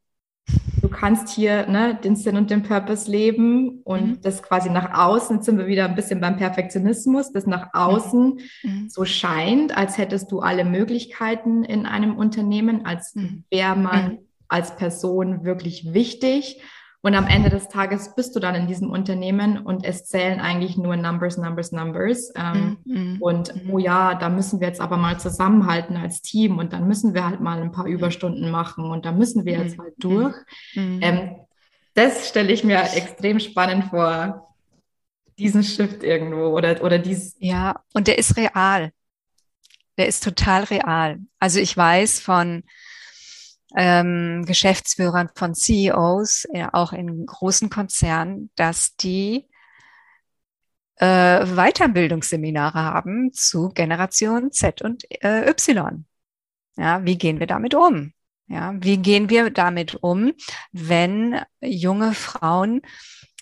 kannst 0.94 1.28
hier 1.28 1.66
ne, 1.66 1.98
den 2.02 2.16
Sinn 2.16 2.36
und 2.36 2.50
den 2.50 2.62
Purpose 2.62 3.10
leben 3.10 3.82
und 3.84 4.06
mhm. 4.06 4.20
das 4.22 4.42
quasi 4.42 4.70
nach 4.70 4.98
außen, 4.98 5.36
jetzt 5.36 5.44
sind 5.44 5.58
wir 5.58 5.66
wieder 5.66 5.84
ein 5.84 5.94
bisschen 5.94 6.20
beim 6.20 6.36
Perfektionismus, 6.36 7.32
das 7.32 7.46
nach 7.46 7.68
außen 7.74 8.38
mhm. 8.62 8.88
so 8.88 9.04
scheint, 9.04 9.76
als 9.76 9.98
hättest 9.98 10.32
du 10.32 10.40
alle 10.40 10.64
Möglichkeiten 10.64 11.64
in 11.64 11.84
einem 11.84 12.16
Unternehmen, 12.16 12.86
als 12.86 13.14
mhm. 13.14 13.44
wäre 13.50 13.76
man 13.76 14.04
mhm 14.04 14.18
als 14.48 14.76
Person 14.76 15.44
wirklich 15.44 15.92
wichtig. 15.94 16.60
Und 17.04 17.14
am 17.14 17.26
Ende 17.26 17.50
des 17.50 17.68
Tages 17.68 18.14
bist 18.14 18.34
du 18.34 18.40
dann 18.40 18.54
in 18.54 18.66
diesem 18.66 18.88
Unternehmen 18.88 19.58
und 19.58 19.84
es 19.84 20.06
zählen 20.06 20.40
eigentlich 20.40 20.78
nur 20.78 20.96
Numbers, 20.96 21.36
Numbers, 21.36 21.70
Numbers. 21.70 22.32
Ähm, 22.34 22.78
mm, 22.86 23.16
und 23.20 23.54
mm. 23.54 23.70
oh 23.70 23.78
ja, 23.78 24.14
da 24.14 24.30
müssen 24.30 24.58
wir 24.58 24.68
jetzt 24.68 24.80
aber 24.80 24.96
mal 24.96 25.20
zusammenhalten 25.20 25.98
als 25.98 26.22
Team 26.22 26.56
und 26.56 26.72
dann 26.72 26.88
müssen 26.88 27.12
wir 27.12 27.26
halt 27.26 27.40
mal 27.40 27.60
ein 27.60 27.72
paar 27.72 27.84
Überstunden 27.84 28.50
machen 28.50 28.90
und 28.90 29.04
da 29.04 29.12
müssen 29.12 29.44
wir 29.44 29.58
jetzt 29.58 29.78
halt 29.78 29.92
durch. 29.98 30.34
Mm. 30.74 30.98
Ähm, 31.02 31.36
das 31.92 32.26
stelle 32.26 32.50
ich 32.50 32.64
mir 32.64 32.80
extrem 32.94 33.38
spannend 33.38 33.84
vor, 33.90 34.54
diesen 35.38 35.62
Shift 35.62 36.02
irgendwo 36.02 36.56
oder, 36.56 36.82
oder 36.82 36.98
dies. 36.98 37.36
Ja, 37.38 37.82
und 37.92 38.08
der 38.08 38.16
ist 38.16 38.34
real. 38.38 38.92
Der 39.98 40.08
ist 40.08 40.24
total 40.24 40.64
real. 40.64 41.18
Also 41.38 41.60
ich 41.60 41.76
weiß 41.76 42.20
von 42.20 42.62
ähm, 43.74 44.44
Geschäftsführern 44.46 45.30
von 45.34 45.54
CEOs, 45.54 46.46
äh, 46.52 46.66
auch 46.72 46.92
in 46.92 47.26
großen 47.26 47.70
Konzernen, 47.70 48.50
dass 48.54 48.96
die 48.96 49.46
äh, 50.96 51.44
Weiterbildungsseminare 51.44 52.78
haben 52.78 53.32
zu 53.32 53.70
Generation 53.70 54.52
Z 54.52 54.82
und 54.82 55.04
äh, 55.22 55.48
Y. 55.50 56.06
Ja, 56.76 57.04
wie 57.04 57.18
gehen 57.18 57.40
wir 57.40 57.46
damit 57.46 57.74
um? 57.74 58.12
Ja, 58.46 58.74
wie 58.76 58.98
gehen 58.98 59.30
wir 59.30 59.50
damit 59.50 59.96
um, 60.02 60.32
wenn 60.70 61.40
junge 61.60 62.12
Frauen, 62.12 62.82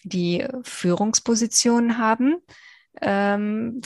die 0.05 0.47
Führungspositionen 0.63 1.99
haben, 1.99 2.37
ähm, 3.01 3.81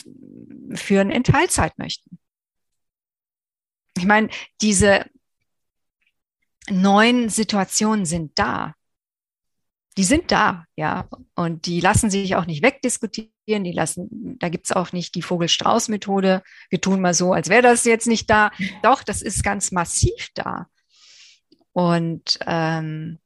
führen 0.74 1.10
in 1.10 1.24
Teilzeit 1.24 1.78
möchten? 1.78 2.18
Ich 3.96 4.04
meine, 4.04 4.28
diese 4.60 5.06
neuen 6.68 7.28
Situationen 7.28 8.06
sind 8.06 8.38
da. 8.38 8.74
Die 9.96 10.04
sind 10.04 10.30
da, 10.30 10.66
ja. 10.76 11.08
Und 11.34 11.66
die 11.66 11.80
lassen 11.80 12.10
sich 12.10 12.36
auch 12.36 12.46
nicht 12.46 12.62
wegdiskutieren. 12.62 13.64
Die 13.64 13.72
lassen, 13.72 14.36
da 14.38 14.48
gibt's 14.48 14.72
auch 14.72 14.92
nicht 14.92 15.14
die 15.14 15.22
Vogel-Strauß-Methode. 15.22 16.42
Wir 16.68 16.80
tun 16.80 17.00
mal 17.00 17.14
so, 17.14 17.32
als 17.32 17.48
wäre 17.48 17.62
das 17.62 17.84
jetzt 17.84 18.06
nicht 18.06 18.28
da. 18.28 18.50
Doch, 18.82 19.02
das 19.02 19.22
ist 19.22 19.42
ganz 19.42 19.72
massiv 19.72 20.28
da. 20.34 20.66
Und 21.72 22.38
ähm, 22.46 23.18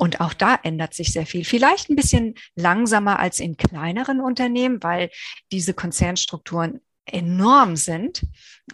und 0.00 0.20
auch 0.20 0.32
da 0.32 0.54
ändert 0.62 0.94
sich 0.94 1.12
sehr 1.12 1.26
viel. 1.26 1.44
Vielleicht 1.44 1.90
ein 1.90 1.96
bisschen 1.96 2.34
langsamer 2.54 3.18
als 3.18 3.40
in 3.40 3.56
kleineren 3.56 4.20
Unternehmen, 4.20 4.80
weil 4.80 5.10
diese 5.50 5.74
Konzernstrukturen 5.74 6.80
enorm 7.04 7.74
sind 7.74 8.22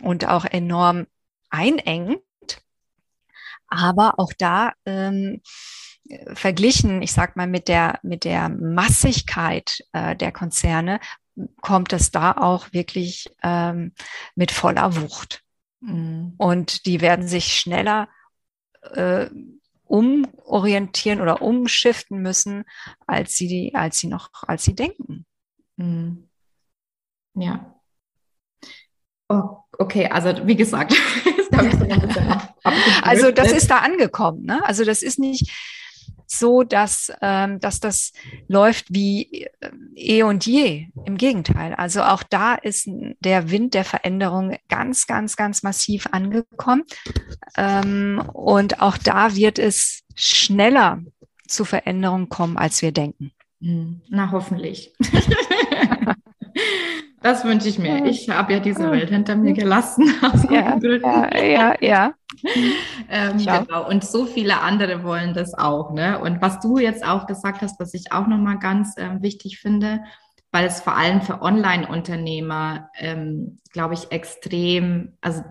und 0.02 0.28
auch 0.28 0.44
enorm 0.44 1.06
einengen. 1.48 2.16
Aber 3.74 4.18
auch 4.18 4.32
da 4.32 4.72
ähm, 4.86 5.40
verglichen, 6.34 7.02
ich 7.02 7.12
sag 7.12 7.36
mal, 7.36 7.46
mit 7.46 7.68
der, 7.68 7.98
mit 8.02 8.24
der 8.24 8.48
Massigkeit 8.48 9.78
äh, 9.92 10.14
der 10.14 10.32
Konzerne, 10.32 11.00
kommt 11.60 11.92
es 11.92 12.10
da 12.10 12.32
auch 12.32 12.72
wirklich 12.72 13.34
ähm, 13.42 13.92
mit 14.36 14.52
voller 14.52 14.96
Wucht. 14.96 15.42
Mhm. 15.80 16.34
Und 16.38 16.86
die 16.86 17.00
werden 17.00 17.26
sich 17.26 17.58
schneller 17.58 18.08
äh, 18.92 19.28
umorientieren 19.84 21.20
oder 21.20 21.42
umschiften 21.42 22.20
müssen, 22.22 22.64
als 23.06 23.34
sie, 23.34 23.72
als 23.74 23.98
sie 23.98 24.06
noch, 24.06 24.30
als 24.46 24.64
sie 24.64 24.74
denken. 24.74 25.26
Mhm. 25.76 26.28
Ja. 27.34 27.80
Oh, 29.28 29.63
okay, 29.78 30.06
also 30.06 30.46
wie 30.46 30.56
gesagt, 30.56 30.94
bisschen 31.50 31.92
ab, 31.92 32.54
Also 33.02 33.30
das 33.30 33.52
ist 33.52 33.70
da 33.70 33.78
angekommen. 33.78 34.44
Ne? 34.44 34.64
Also 34.64 34.84
das 34.84 35.02
ist 35.02 35.18
nicht 35.18 35.50
so, 36.26 36.62
dass, 36.62 37.12
ähm, 37.20 37.60
dass 37.60 37.80
das 37.80 38.12
läuft 38.48 38.86
wie 38.92 39.46
äh, 39.60 39.70
eh 39.94 40.22
und 40.22 40.46
je. 40.46 40.86
Im 41.04 41.16
Gegenteil. 41.16 41.74
Also 41.74 42.02
auch 42.02 42.22
da 42.22 42.54
ist 42.54 42.88
der 43.20 43.50
Wind 43.50 43.74
der 43.74 43.84
Veränderung 43.84 44.56
ganz, 44.68 45.06
ganz, 45.06 45.36
ganz 45.36 45.62
massiv 45.62 46.08
angekommen. 46.12 46.84
Ähm, 47.56 48.22
und 48.32 48.80
auch 48.80 48.98
da 48.98 49.36
wird 49.36 49.58
es 49.58 50.02
schneller 50.14 51.02
zu 51.46 51.64
Veränderungen 51.64 52.28
kommen, 52.28 52.56
als 52.56 52.82
wir 52.82 52.92
denken. 52.92 53.32
Hm. 53.60 54.00
Na, 54.08 54.30
hoffentlich. 54.30 54.92
Das 57.24 57.42
wünsche 57.42 57.70
ich 57.70 57.78
mir. 57.78 58.04
Ich 58.04 58.28
habe 58.28 58.52
ja 58.52 58.60
diese 58.60 58.90
Welt 58.90 59.08
hinter 59.08 59.34
mir 59.34 59.54
gelassen. 59.54 60.12
ja, 60.50 60.76
ja, 60.78 61.34
ja, 61.34 61.74
ja. 61.80 62.14
ähm, 63.08 63.38
genau. 63.38 63.88
Und 63.88 64.04
so 64.04 64.26
viele 64.26 64.60
andere 64.60 65.02
wollen 65.04 65.32
das 65.32 65.54
auch. 65.54 65.94
Ne? 65.94 66.20
Und 66.20 66.42
was 66.42 66.60
du 66.60 66.76
jetzt 66.76 67.02
auch 67.02 67.26
gesagt 67.26 67.62
hast, 67.62 67.80
was 67.80 67.94
ich 67.94 68.12
auch 68.12 68.26
nochmal 68.26 68.58
ganz 68.58 68.96
ähm, 68.98 69.22
wichtig 69.22 69.58
finde, 69.58 70.00
weil 70.52 70.66
es 70.66 70.82
vor 70.82 70.98
allem 70.98 71.22
für 71.22 71.40
Online-Unternehmer, 71.40 72.90
ähm, 72.98 73.56
glaube 73.72 73.94
ich, 73.94 74.12
extrem, 74.12 75.16
also 75.22 75.44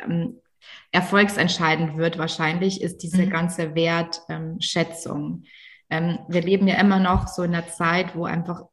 ähm, 0.00 0.42
erfolgsentscheidend 0.90 1.96
wird 1.96 2.18
wahrscheinlich, 2.18 2.82
ist 2.82 2.98
diese 2.98 3.24
mhm. 3.24 3.30
ganze 3.30 3.74
Wertschätzung. 3.74 5.44
Ähm, 5.88 6.18
wir 6.28 6.42
leben 6.42 6.68
ja 6.68 6.74
immer 6.74 6.98
noch 6.98 7.28
so 7.28 7.44
in 7.44 7.54
einer 7.54 7.68
Zeit, 7.68 8.14
wo 8.14 8.26
einfach, 8.26 8.64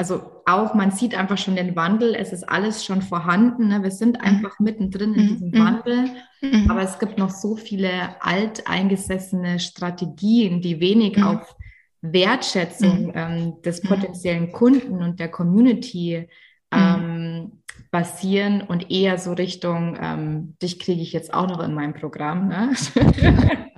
also 0.00 0.22
auch 0.46 0.72
man 0.72 0.92
sieht 0.92 1.14
einfach 1.14 1.36
schon 1.36 1.56
den 1.56 1.76
Wandel, 1.76 2.14
es 2.14 2.32
ist 2.32 2.48
alles 2.48 2.86
schon 2.86 3.02
vorhanden, 3.02 3.68
ne? 3.68 3.82
wir 3.82 3.90
sind 3.90 4.16
mhm. 4.16 4.24
einfach 4.24 4.58
mittendrin 4.58 5.12
in 5.12 5.24
mhm. 5.24 5.28
diesem 5.28 5.52
Wandel, 5.52 6.10
mhm. 6.40 6.70
aber 6.70 6.80
es 6.80 6.98
gibt 6.98 7.18
noch 7.18 7.28
so 7.28 7.54
viele 7.54 7.90
alteingesessene 8.22 9.58
Strategien, 9.58 10.62
die 10.62 10.80
wenig 10.80 11.18
mhm. 11.18 11.24
auf 11.24 11.54
Wertschätzung 12.00 13.08
mhm. 13.08 13.12
ähm, 13.14 13.62
des 13.62 13.82
potenziellen 13.82 14.52
Kunden 14.52 15.02
und 15.02 15.20
der 15.20 15.28
Community 15.28 16.26
ähm, 16.72 17.60
basieren 17.90 18.62
und 18.62 18.90
eher 18.90 19.18
so 19.18 19.34
Richtung, 19.34 19.98
ähm, 20.00 20.56
dich 20.62 20.78
kriege 20.78 21.02
ich 21.02 21.12
jetzt 21.12 21.34
auch 21.34 21.46
noch 21.46 21.60
in 21.62 21.74
meinem 21.74 21.92
Programm. 21.92 22.48
Ne? 22.48 22.72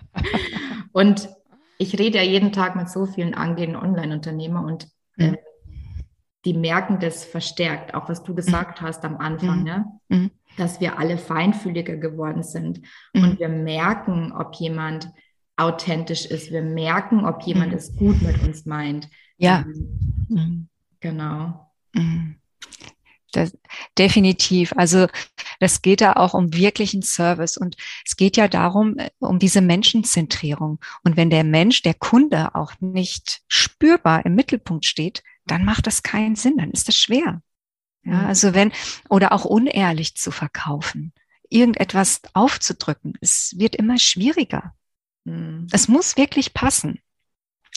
und 0.92 1.28
ich 1.78 1.98
rede 1.98 2.18
ja 2.18 2.24
jeden 2.24 2.52
Tag 2.52 2.76
mit 2.76 2.88
so 2.88 3.06
vielen 3.06 3.34
angehenden 3.34 3.82
Online-Unternehmer 3.82 4.64
und 4.64 4.86
äh, 5.16 5.34
die 6.44 6.54
merken 6.54 6.98
das 7.00 7.24
verstärkt, 7.24 7.94
auch 7.94 8.08
was 8.08 8.22
du 8.22 8.34
gesagt 8.34 8.80
mhm. 8.80 8.86
hast 8.86 9.04
am 9.04 9.16
Anfang, 9.16 9.58
mhm. 9.58 9.64
ne? 9.64 9.84
Mhm. 10.08 10.30
dass 10.56 10.80
wir 10.80 10.98
alle 10.98 11.18
feinfühliger 11.18 11.96
geworden 11.96 12.42
sind 12.42 12.80
mhm. 13.12 13.22
und 13.22 13.40
wir 13.40 13.48
merken, 13.48 14.32
ob 14.32 14.54
jemand 14.56 15.10
authentisch 15.56 16.26
ist, 16.26 16.50
wir 16.50 16.62
merken, 16.62 17.24
ob 17.24 17.42
jemand 17.42 17.72
mhm. 17.72 17.78
es 17.78 17.94
gut 17.94 18.20
mit 18.22 18.42
uns 18.42 18.66
meint. 18.66 19.08
Ja. 19.36 19.64
Ähm, 20.30 20.68
genau. 21.00 21.70
Das, 23.32 23.56
definitiv. 23.98 24.72
Also 24.76 25.06
das 25.58 25.80
geht 25.80 26.00
da 26.00 26.14
auch 26.14 26.34
um 26.34 26.52
wirklichen 26.54 27.02
Service 27.02 27.56
und 27.56 27.76
es 28.04 28.16
geht 28.16 28.36
ja 28.36 28.48
darum, 28.48 28.98
äh, 28.98 29.10
um 29.20 29.38
diese 29.38 29.60
Menschenzentrierung. 29.60 30.80
Und 31.02 31.16
wenn 31.16 31.30
der 31.30 31.44
Mensch, 31.44 31.82
der 31.82 31.94
Kunde 31.94 32.54
auch 32.54 32.72
nicht 32.80 33.42
spürbar 33.48 34.26
im 34.26 34.34
Mittelpunkt 34.34 34.84
steht, 34.84 35.22
dann 35.46 35.64
macht 35.64 35.86
das 35.86 36.02
keinen 36.02 36.36
Sinn, 36.36 36.56
dann 36.58 36.70
ist 36.70 36.88
das 36.88 36.96
schwer. 36.96 37.42
Ja, 38.04 38.22
mhm. 38.22 38.26
also 38.26 38.54
wenn, 38.54 38.72
oder 39.08 39.32
auch 39.32 39.44
unehrlich 39.44 40.16
zu 40.16 40.30
verkaufen, 40.30 41.12
irgendetwas 41.48 42.22
aufzudrücken, 42.32 43.14
es 43.20 43.54
wird 43.56 43.76
immer 43.76 43.98
schwieriger. 43.98 44.74
Mhm. 45.24 45.66
Es 45.70 45.88
muss 45.88 46.16
wirklich 46.16 46.54
passen. 46.54 47.00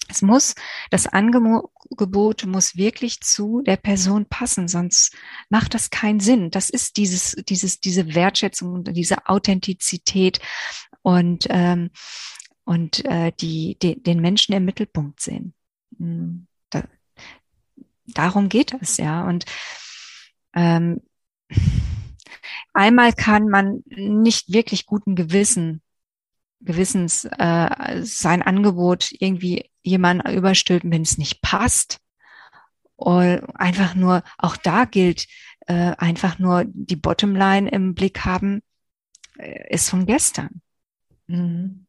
Es 0.08 0.22
muss, 0.22 0.54
das 0.92 1.08
Angebot 1.08 2.46
muss 2.46 2.76
wirklich 2.76 3.22
zu 3.22 3.62
der 3.66 3.78
Person 3.78 4.28
passen, 4.28 4.68
sonst 4.68 5.16
macht 5.50 5.74
das 5.74 5.90
keinen 5.90 6.20
Sinn. 6.20 6.52
Das 6.52 6.70
ist 6.70 6.98
dieses, 6.98 7.36
dieses, 7.48 7.80
diese 7.80 8.14
Wertschätzung 8.14 8.74
und 8.74 8.96
diese 8.96 9.28
Authentizität 9.28 10.40
und, 11.02 11.48
ähm, 11.50 11.90
und 12.66 13.04
äh, 13.06 13.32
die, 13.40 13.78
die, 13.82 14.02
den 14.02 14.22
Menschen 14.22 14.54
im 14.54 14.66
Mittelpunkt 14.66 15.22
sehen. 15.22 15.56
Hm, 15.98 16.46
da, 16.46 16.55
darum 18.08 18.50
geht 18.50 18.74
es, 18.82 18.98
ja. 18.98 19.26
Und 19.26 19.46
ähm, 20.54 21.02
einmal 22.74 23.14
kann 23.14 23.48
man 23.50 23.84
nicht 23.88 24.52
wirklich 24.54 24.86
guten 24.86 25.16
Gewissen 25.16 25.82
Gewissens 26.62 27.26
äh, 27.26 28.02
sein 28.02 28.42
Angebot 28.42 29.12
irgendwie 29.12 29.70
jemand 29.84 30.28
überstülpen, 30.28 30.92
wenn 30.92 31.04
es 31.04 31.18
nicht 31.18 31.42
passt. 31.42 32.00
Und 32.96 33.44
einfach 33.56 33.94
nur, 33.94 34.24
auch 34.38 34.58
da 34.58 34.86
gilt, 34.86 35.28
äh, 35.68 35.94
einfach 35.98 36.40
nur 36.40 36.64
die 36.66 36.96
Bottomline 36.96 37.70
im 37.70 37.94
Blick 37.94 38.26
haben, 38.26 38.64
äh, 39.38 39.74
ist 39.74 39.90
von 39.90 40.06
gestern. 40.06 40.62
Mhm 41.28 41.85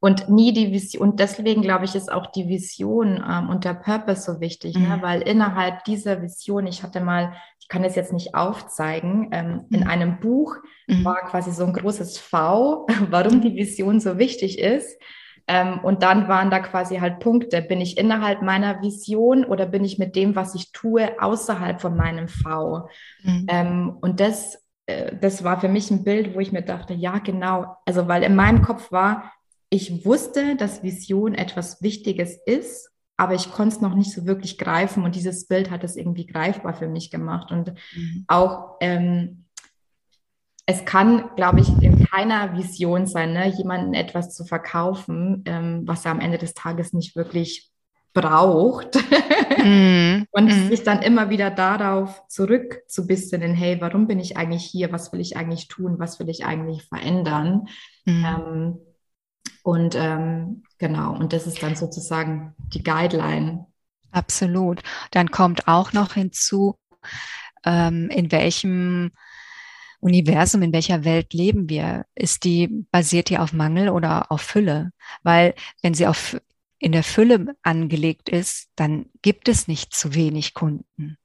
und 0.00 0.30
nie 0.30 0.52
die 0.52 0.72
Vision. 0.72 1.02
Und 1.02 1.20
deswegen 1.20 1.62
glaube 1.62 1.84
ich, 1.84 1.94
ist 1.94 2.10
auch 2.10 2.26
die 2.26 2.48
Vision 2.48 3.22
ähm, 3.28 3.50
und 3.50 3.64
der 3.64 3.74
Purpose 3.74 4.22
so 4.22 4.40
wichtig, 4.40 4.74
ne? 4.74 4.80
mhm. 4.80 4.88
ne? 4.88 5.02
weil 5.02 5.22
innerhalb 5.22 5.84
dieser 5.84 6.22
Vision, 6.22 6.66
ich 6.66 6.82
hatte 6.82 7.00
mal, 7.00 7.34
ich 7.60 7.68
kann 7.68 7.84
es 7.84 7.94
jetzt 7.94 8.12
nicht 8.12 8.34
aufzeigen, 8.34 9.28
ähm, 9.32 9.66
mhm. 9.68 9.76
in 9.76 9.86
einem 9.86 10.18
Buch 10.20 10.56
mhm. 10.88 11.04
war 11.04 11.20
quasi 11.26 11.52
so 11.52 11.64
ein 11.64 11.74
großes 11.74 12.18
V, 12.18 12.86
warum 13.10 13.42
die 13.42 13.54
Vision 13.54 14.00
so 14.00 14.18
wichtig 14.18 14.58
ist. 14.58 14.98
Ähm, 15.46 15.80
und 15.82 16.02
dann 16.02 16.28
waren 16.28 16.50
da 16.50 16.60
quasi 16.60 16.98
halt 16.98 17.18
Punkte. 17.18 17.60
Bin 17.60 17.80
ich 17.80 17.98
innerhalb 17.98 18.40
meiner 18.40 18.80
Vision 18.82 19.44
oder 19.44 19.66
bin 19.66 19.84
ich 19.84 19.98
mit 19.98 20.16
dem, 20.16 20.34
was 20.34 20.54
ich 20.54 20.72
tue, 20.72 21.20
außerhalb 21.20 21.80
von 21.80 21.96
meinem 21.96 22.28
V? 22.28 22.88
Mhm. 23.22 23.46
Ähm, 23.48 23.96
und 24.00 24.20
das, 24.20 24.64
äh, 24.86 25.14
das 25.16 25.44
war 25.44 25.60
für 25.60 25.68
mich 25.68 25.90
ein 25.90 26.04
Bild, 26.04 26.34
wo 26.34 26.40
ich 26.40 26.52
mir 26.52 26.62
dachte, 26.62 26.94
ja, 26.94 27.18
genau. 27.18 27.76
Also, 27.84 28.08
weil 28.08 28.22
in 28.22 28.36
meinem 28.36 28.62
Kopf 28.62 28.92
war, 28.92 29.32
ich 29.70 30.04
wusste, 30.04 30.56
dass 30.56 30.82
Vision 30.82 31.34
etwas 31.34 31.80
Wichtiges 31.80 32.36
ist, 32.44 32.90
aber 33.16 33.34
ich 33.34 33.52
konnte 33.52 33.76
es 33.76 33.80
noch 33.80 33.94
nicht 33.94 34.12
so 34.12 34.26
wirklich 34.26 34.58
greifen 34.58 35.04
und 35.04 35.14
dieses 35.14 35.46
Bild 35.46 35.70
hat 35.70 35.84
es 35.84 35.96
irgendwie 35.96 36.26
greifbar 36.26 36.74
für 36.74 36.88
mich 36.88 37.10
gemacht. 37.10 37.52
Und 37.52 37.74
mhm. 37.94 38.24
auch 38.26 38.76
ähm, 38.80 39.44
es 40.66 40.84
kann, 40.84 41.30
glaube 41.36 41.60
ich, 41.60 41.68
in 41.82 42.04
keiner 42.06 42.56
Vision 42.56 43.06
sein, 43.06 43.32
ne, 43.32 43.48
jemandem 43.48 43.92
etwas 43.94 44.34
zu 44.34 44.44
verkaufen, 44.44 45.42
ähm, 45.46 45.82
was 45.84 46.04
er 46.04 46.12
am 46.12 46.20
Ende 46.20 46.38
des 46.38 46.54
Tages 46.54 46.92
nicht 46.92 47.16
wirklich 47.16 47.70
braucht. 48.12 48.96
mm, 49.62 50.24
und 50.30 50.46
mm. 50.46 50.68
sich 50.68 50.82
dann 50.82 51.02
immer 51.02 51.28
wieder 51.28 51.50
darauf 51.50 52.22
zurückzubisinnen, 52.28 53.54
hey, 53.54 53.80
warum 53.80 54.06
bin 54.06 54.18
ich 54.20 54.36
eigentlich 54.36 54.64
hier? 54.64 54.92
Was 54.92 55.12
will 55.12 55.20
ich 55.20 55.36
eigentlich 55.36 55.68
tun? 55.68 55.98
Was 55.98 56.18
will 56.20 56.28
ich 56.28 56.44
eigentlich 56.44 56.84
verändern? 56.84 57.66
Mm. 58.04 58.24
Ähm, 58.24 58.78
und 59.62 59.94
ähm, 59.94 60.64
genau, 60.78 61.14
und 61.16 61.32
das 61.32 61.46
ist 61.46 61.62
dann 61.62 61.76
sozusagen 61.76 62.54
die 62.72 62.82
Guideline. 62.82 63.66
Absolut. 64.10 64.82
Dann 65.10 65.30
kommt 65.30 65.68
auch 65.68 65.92
noch 65.92 66.14
hinzu, 66.14 66.76
ähm, 67.64 68.08
in 68.10 68.32
welchem 68.32 69.12
Universum, 70.00 70.62
in 70.62 70.72
welcher 70.72 71.04
Welt 71.04 71.34
leben 71.34 71.68
wir? 71.68 72.06
Ist 72.14 72.44
die, 72.44 72.86
basiert 72.90 73.28
die 73.28 73.38
auf 73.38 73.52
Mangel 73.52 73.90
oder 73.90 74.32
auf 74.32 74.40
Fülle? 74.40 74.92
Weil 75.22 75.54
wenn 75.82 75.94
sie 75.94 76.06
auf, 76.06 76.40
in 76.78 76.92
der 76.92 77.04
Fülle 77.04 77.54
angelegt 77.62 78.28
ist, 78.28 78.70
dann 78.76 79.06
gibt 79.22 79.48
es 79.48 79.68
nicht 79.68 79.94
zu 79.94 80.14
wenig 80.14 80.54
Kunden. 80.54 81.18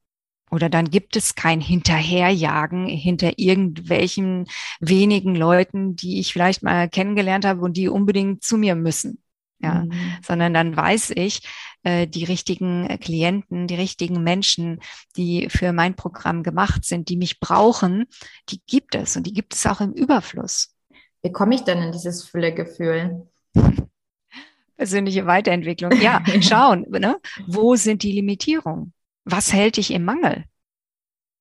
Oder 0.56 0.70
dann 0.70 0.90
gibt 0.90 1.18
es 1.18 1.36
kein 1.36 1.60
Hinterherjagen 1.60 2.88
hinter 2.88 3.34
irgendwelchen 3.38 4.48
wenigen 4.80 5.36
Leuten, 5.36 5.98
die 5.98 6.22
ich 6.22 6.32
vielleicht 6.32 6.64
mal 6.64 6.88
kennengelernt 6.88 7.44
habe 7.44 7.60
und 7.60 7.76
die 7.76 7.90
unbedingt 7.90 8.42
zu 8.42 8.58
mir 8.58 8.76
müssen. 8.76 9.22
Ja, 9.60 9.84
mhm. 9.84 9.92
sondern 10.26 10.54
dann 10.54 10.76
weiß 10.76 11.12
ich, 11.16 11.42
äh, 11.84 12.08
die 12.08 12.24
richtigen 12.24 12.88
Klienten, 13.00 13.68
die 13.68 13.76
richtigen 13.76 14.22
Menschen, 14.24 14.80
die 15.16 15.50
für 15.50 15.74
mein 15.74 15.96
Programm 15.96 16.44
gemacht 16.44 16.86
sind, 16.86 17.10
die 17.10 17.18
mich 17.18 17.40
brauchen, 17.40 18.06
die 18.50 18.62
gibt 18.66 18.96
es 18.96 19.16
und 19.16 19.28
die 19.28 19.34
gibt 19.34 19.54
es 19.56 19.66
auch 19.66 19.82
im 19.82 19.92
Überfluss. 19.92 20.76
Wie 21.22 21.32
komme 21.32 21.56
ich 21.56 21.62
denn 21.62 21.82
in 21.82 21.92
dieses 21.92 22.24
Füllegefühl? 22.24 23.28
Persönliche 24.78 25.26
Weiterentwicklung. 25.26 25.92
Ja, 26.02 26.24
schauen, 26.42 26.86
ne? 26.90 27.18
wo 27.48 27.76
sind 27.76 28.04
die 28.04 28.12
Limitierungen? 28.12 28.94
Was 29.26 29.52
hält 29.52 29.78
dich 29.78 29.92
im 29.92 30.06
Mangel? 30.06 30.46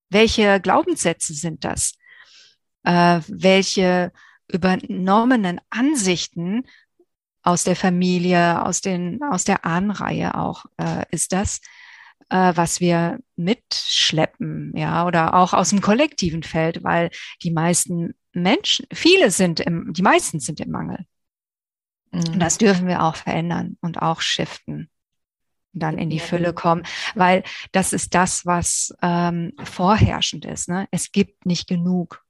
Welche 0.09 0.59
Glaubenssätze 0.59 1.33
sind 1.33 1.63
das? 1.63 1.93
Äh, 2.83 3.21
welche 3.27 4.11
übernommenen 4.47 5.61
Ansichten 5.69 6.63
aus 7.41 7.63
der 7.63 7.75
Familie, 7.75 8.65
aus, 8.65 8.81
den, 8.81 9.21
aus 9.23 9.43
der 9.43 9.65
Ahnenreihe 9.65 10.35
auch 10.35 10.65
äh, 10.77 11.05
ist 11.11 11.31
das, 11.31 11.61
äh, 12.29 12.53
was 12.55 12.79
wir 12.79 13.19
mitschleppen, 13.35 14.75
ja, 14.75 15.05
oder 15.05 15.35
auch 15.35 15.53
aus 15.53 15.69
dem 15.69 15.81
kollektiven 15.81 16.43
Feld, 16.43 16.83
weil 16.83 17.11
die 17.43 17.51
meisten 17.51 18.15
Menschen, 18.33 18.87
viele 18.91 19.31
sind 19.31 19.59
im, 19.59 19.93
die 19.93 20.01
meisten 20.01 20.39
sind 20.39 20.59
im 20.59 20.71
Mangel. 20.71 21.05
Mhm. 22.11 22.33
Und 22.33 22.39
das 22.39 22.57
dürfen 22.57 22.87
wir 22.87 23.03
auch 23.03 23.15
verändern 23.15 23.77
und 23.81 24.01
auch 24.01 24.21
shiften 24.21 24.89
dann 25.79 25.97
in 25.97 26.09
die 26.09 26.19
Fülle 26.19 26.53
kommen, 26.53 26.83
weil 27.13 27.43
das 27.71 27.93
ist 27.93 28.13
das, 28.15 28.45
was 28.45 28.93
ähm, 29.01 29.53
vorherrschend 29.63 30.45
ist. 30.45 30.69
Ne? 30.69 30.87
Es 30.91 31.11
gibt 31.11 31.45
nicht 31.45 31.67
genug. 31.67 32.23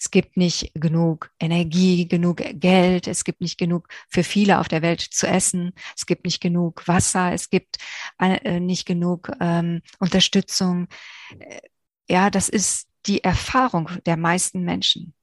es 0.00 0.10
gibt 0.10 0.36
nicht 0.36 0.72
genug 0.74 1.30
Energie, 1.40 2.06
genug 2.06 2.36
Geld, 2.52 3.08
es 3.08 3.24
gibt 3.24 3.40
nicht 3.40 3.58
genug 3.58 3.88
für 4.08 4.22
viele 4.22 4.60
auf 4.60 4.68
der 4.68 4.80
Welt 4.80 5.00
zu 5.00 5.26
essen, 5.26 5.72
es 5.96 6.06
gibt 6.06 6.24
nicht 6.24 6.40
genug 6.40 6.86
Wasser, 6.86 7.32
es 7.32 7.50
gibt 7.50 7.78
äh, 8.20 8.60
nicht 8.60 8.86
genug 8.86 9.30
ähm, 9.40 9.82
Unterstützung. 9.98 10.86
Äh, 11.38 11.60
ja, 12.08 12.30
das 12.30 12.48
ist 12.48 12.88
die 13.06 13.24
Erfahrung 13.24 13.90
der 14.06 14.16
meisten 14.16 14.62
Menschen. 14.62 15.14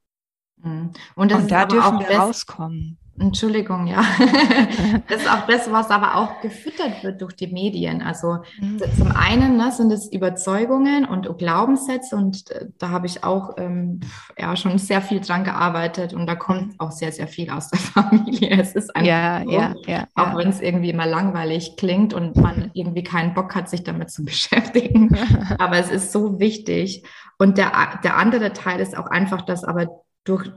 Mhm. 0.57 0.93
Und, 1.15 1.33
Und 1.33 1.51
da 1.51 1.65
dürfen 1.65 1.99
wir 1.99 2.17
rauskommen. 2.17 2.97
Entschuldigung, 3.17 3.87
ja. 3.87 4.03
das 5.07 5.21
ist 5.21 5.29
auch 5.31 5.47
das, 5.47 5.71
was 5.71 5.89
aber 5.89 6.15
auch 6.15 6.41
gefüttert 6.41 7.01
wird 7.01 7.21
durch 7.21 7.33
die 7.33 7.47
Medien. 7.47 8.01
Also 8.01 8.39
mhm. 8.59 8.81
zum 8.97 9.11
einen 9.11 9.55
ne, 9.55 9.71
sind 9.71 9.91
es 9.91 10.11
Überzeugungen 10.11 11.05
und 11.05 11.37
Glaubenssätze 11.37 12.17
und 12.17 12.51
äh, 12.51 12.67
da 12.77 12.89
habe 12.89 13.07
ich 13.07 13.23
auch 13.23 13.55
ähm, 13.57 14.01
ja 14.37 14.55
schon 14.57 14.77
sehr 14.79 15.01
viel 15.01 15.21
dran 15.21 15.45
gearbeitet 15.45 16.13
und 16.13 16.27
da 16.27 16.35
kommt 16.35 16.77
auch 16.77 16.91
sehr, 16.91 17.13
sehr 17.13 17.29
viel 17.29 17.49
aus 17.51 17.69
der 17.69 17.79
Familie. 17.79 18.59
Es 18.59 18.75
ist 18.75 18.93
einfach 18.93 19.07
ja, 19.07 19.43
so, 19.45 19.51
ja, 19.51 19.75
ja, 19.85 20.07
auch 20.15 20.33
ja. 20.33 20.37
wenn 20.37 20.49
es 20.49 20.59
irgendwie 20.59 20.89
immer 20.89 21.05
langweilig 21.05 21.77
klingt 21.77 22.13
und 22.13 22.35
man 22.35 22.71
irgendwie 22.73 23.03
keinen 23.03 23.33
Bock 23.33 23.55
hat, 23.55 23.69
sich 23.69 23.83
damit 23.83 24.11
zu 24.11 24.25
beschäftigen. 24.25 25.17
aber 25.57 25.77
es 25.77 25.89
ist 25.89 26.11
so 26.11 26.39
wichtig. 26.39 27.05
Und 27.37 27.57
der, 27.57 27.71
der 28.03 28.17
andere 28.17 28.51
Teil 28.51 28.81
ist 28.81 28.97
auch 28.97 29.07
einfach, 29.07 29.41
dass 29.41 29.63
aber 29.63 29.87
durch 30.25 30.49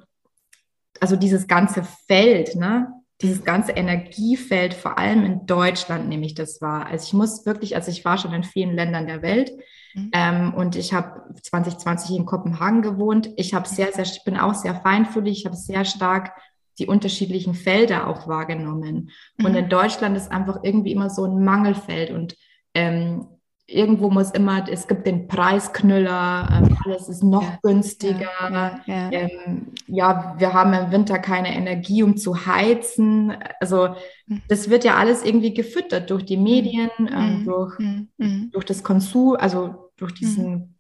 also 1.01 1.17
dieses 1.17 1.47
ganze 1.47 1.83
Feld, 2.07 2.57
ne? 2.57 2.93
dieses 3.21 3.45
ganze 3.45 3.73
Energiefeld, 3.73 4.75
vor 4.75 4.97
allem 4.97 5.25
in 5.25 5.47
Deutschland 5.47 6.09
nehme 6.09 6.25
ich 6.25 6.35
das 6.35 6.61
wahr. 6.61 6.87
Also 6.87 7.07
ich 7.07 7.13
muss 7.15 7.47
wirklich, 7.47 7.75
also 7.75 7.91
ich 7.91 8.05
war 8.05 8.17
schon 8.17 8.33
in 8.33 8.45
vielen 8.45 8.75
Ländern 8.75 9.09
der 9.09 9.23
Welt 9.23 9.51
mhm. 9.95 10.11
ähm, 10.13 10.55
und 10.55 10.77
ich 10.77 10.93
habe 10.93 11.35
2020 11.43 12.17
in 12.17 12.27
Kopenhagen 12.27 12.81
gewohnt. 12.81 13.31
Ich 13.37 13.55
habe 13.55 13.69
sehr, 13.69 13.93
sehr, 13.93 14.05
ich 14.05 14.23
bin 14.25 14.37
auch 14.37 14.55
sehr 14.55 14.75
feinfühlig, 14.77 15.41
ich 15.41 15.47
habe 15.47 15.57
sehr 15.57 15.85
stark 15.85 16.33
die 16.79 16.87
unterschiedlichen 16.87 17.55
Felder 17.55 18.07
auch 18.07 18.29
wahrgenommen. 18.29 19.11
Mhm. 19.37 19.45
Und 19.45 19.55
in 19.57 19.69
Deutschland 19.69 20.17
ist 20.17 20.31
einfach 20.31 20.61
irgendwie 20.63 20.93
immer 20.93 21.11
so 21.11 21.25
ein 21.25 21.43
Mangelfeld 21.43 22.13
und 22.13 22.37
ähm, 22.75 23.27
irgendwo 23.69 24.09
muss 24.09 24.31
immer, 24.31 24.67
es 24.69 24.89
gibt 24.89 25.07
den 25.07 25.29
Preisknüller, 25.29 26.49
ähm, 26.51 26.77
alles 26.85 27.09
ist 27.09 27.23
noch 27.23 27.43
ja, 27.43 27.59
günstiger. 27.63 28.31
Ja, 28.51 28.81
ja, 28.87 29.13
ähm, 29.13 29.67
ja, 29.87 30.35
wir 30.39 30.55
haben 30.55 30.73
im 30.73 30.91
Winter 30.91 31.19
keine 31.19 31.55
Energie, 31.55 32.03
um 32.03 32.17
zu 32.17 32.47
heizen. 32.47 33.37
Also 33.61 33.91
mhm. 34.27 34.43
das 34.49 34.71
wird 34.71 34.85
ja 34.85 34.97
alles 34.97 35.23
irgendwie 35.23 35.53
gefüttert 35.53 36.09
durch 36.09 36.25
die 36.25 36.39
Medien, 36.39 36.91
mhm. 36.99 37.09
ähm, 37.13 37.45
durch, 37.45 37.79
mhm. 37.79 38.51
durch 38.53 38.65
das 38.65 38.83
Konsum, 38.83 39.37
also 39.39 39.91
durch 39.99 40.15
diesen, 40.15 40.51
mhm. 40.51 40.75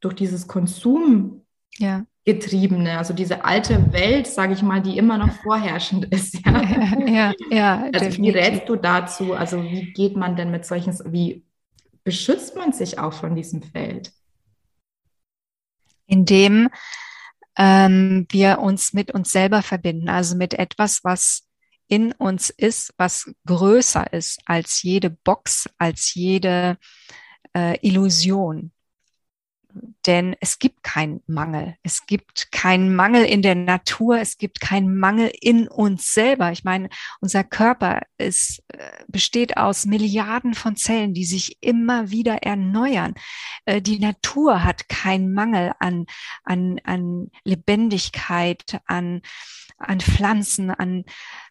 durch 0.00 0.14
dieses 0.14 0.46
Konsum. 0.46 1.42
Getriebene, 2.24 2.98
also 2.98 3.14
diese 3.14 3.46
alte 3.46 3.90
Welt, 3.94 4.26
sage 4.26 4.52
ich 4.52 4.62
mal, 4.62 4.82
die 4.82 4.98
immer 4.98 5.16
noch 5.16 5.30
vorherrschend 5.30 6.04
ist. 6.14 6.44
Ja, 6.44 6.62
ja, 7.06 7.32
ja. 7.50 7.82
Also 7.84 8.04
definitiv. 8.04 8.20
wie 8.20 8.30
rätst 8.30 8.68
du 8.68 8.76
dazu? 8.76 9.32
Also 9.32 9.62
wie 9.62 9.92
geht 9.94 10.14
man 10.14 10.36
denn 10.36 10.50
mit 10.50 10.66
solchen, 10.66 10.92
wie 11.10 11.42
beschützt 12.08 12.56
man 12.56 12.72
sich 12.72 12.98
auch 12.98 13.12
von 13.12 13.36
diesem 13.36 13.62
Feld? 13.62 14.12
Indem 16.06 16.70
ähm, 17.58 18.26
wir 18.30 18.60
uns 18.60 18.94
mit 18.94 19.10
uns 19.10 19.30
selber 19.30 19.60
verbinden, 19.60 20.08
also 20.08 20.34
mit 20.34 20.54
etwas, 20.54 21.04
was 21.04 21.46
in 21.86 22.12
uns 22.12 22.48
ist, 22.48 22.94
was 22.96 23.30
größer 23.44 24.10
ist 24.14 24.40
als 24.46 24.82
jede 24.82 25.10
Box, 25.10 25.68
als 25.76 26.14
jede 26.14 26.78
äh, 27.54 27.76
Illusion. 27.86 28.72
Denn 30.06 30.36
es 30.40 30.58
gibt 30.58 30.82
keinen 30.82 31.22
Mangel. 31.26 31.76
Es 31.82 32.06
gibt 32.06 32.50
keinen 32.52 32.94
Mangel 32.94 33.24
in 33.24 33.42
der 33.42 33.54
Natur. 33.54 34.18
Es 34.18 34.38
gibt 34.38 34.60
keinen 34.60 34.98
Mangel 34.98 35.30
in 35.40 35.68
uns 35.68 36.12
selber. 36.12 36.52
Ich 36.52 36.64
meine, 36.64 36.88
unser 37.20 37.44
Körper 37.44 38.02
ist, 38.16 38.62
äh, 38.68 38.90
besteht 39.08 39.56
aus 39.56 39.86
Milliarden 39.86 40.54
von 40.54 40.76
Zellen, 40.76 41.14
die 41.14 41.24
sich 41.24 41.58
immer 41.62 42.10
wieder 42.10 42.42
erneuern. 42.42 43.14
Äh, 43.64 43.82
die 43.82 43.98
Natur 43.98 44.64
hat 44.64 44.88
keinen 44.88 45.32
Mangel 45.32 45.72
an, 45.78 46.06
an, 46.44 46.80
an 46.84 47.30
Lebendigkeit, 47.44 48.80
an, 48.86 49.22
an 49.78 50.00
Pflanzen, 50.00 50.70
an, 50.70 51.04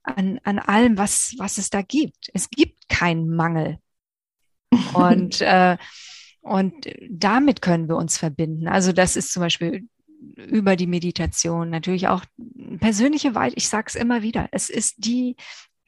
an, 0.04 0.40
an 0.44 0.60
allem, 0.60 0.98
was, 0.98 1.36
was 1.38 1.58
es 1.58 1.70
da 1.70 1.82
gibt. 1.82 2.30
Es 2.34 2.50
gibt 2.50 2.90
keinen 2.90 3.30
Mangel. 3.30 3.80
Und 4.94 5.42
äh, 5.42 5.78
und 6.48 6.88
damit 7.10 7.62
können 7.62 7.88
wir 7.88 7.96
uns 7.96 8.18
verbinden. 8.18 8.68
Also 8.68 8.94
das 8.94 9.16
ist 9.16 9.32
zum 9.32 9.42
Beispiel 9.42 9.88
über 10.36 10.76
die 10.76 10.88
Meditation 10.88 11.70
natürlich 11.70 12.08
auch 12.08 12.24
persönliche 12.80 13.36
Weit. 13.36 13.54
Ich 13.56 13.70
sage 13.70 13.86
es 13.88 13.96
immer 13.96 14.22
wieder. 14.22 14.48
Es 14.52 14.70
ist 14.70 14.96
die 15.06 15.36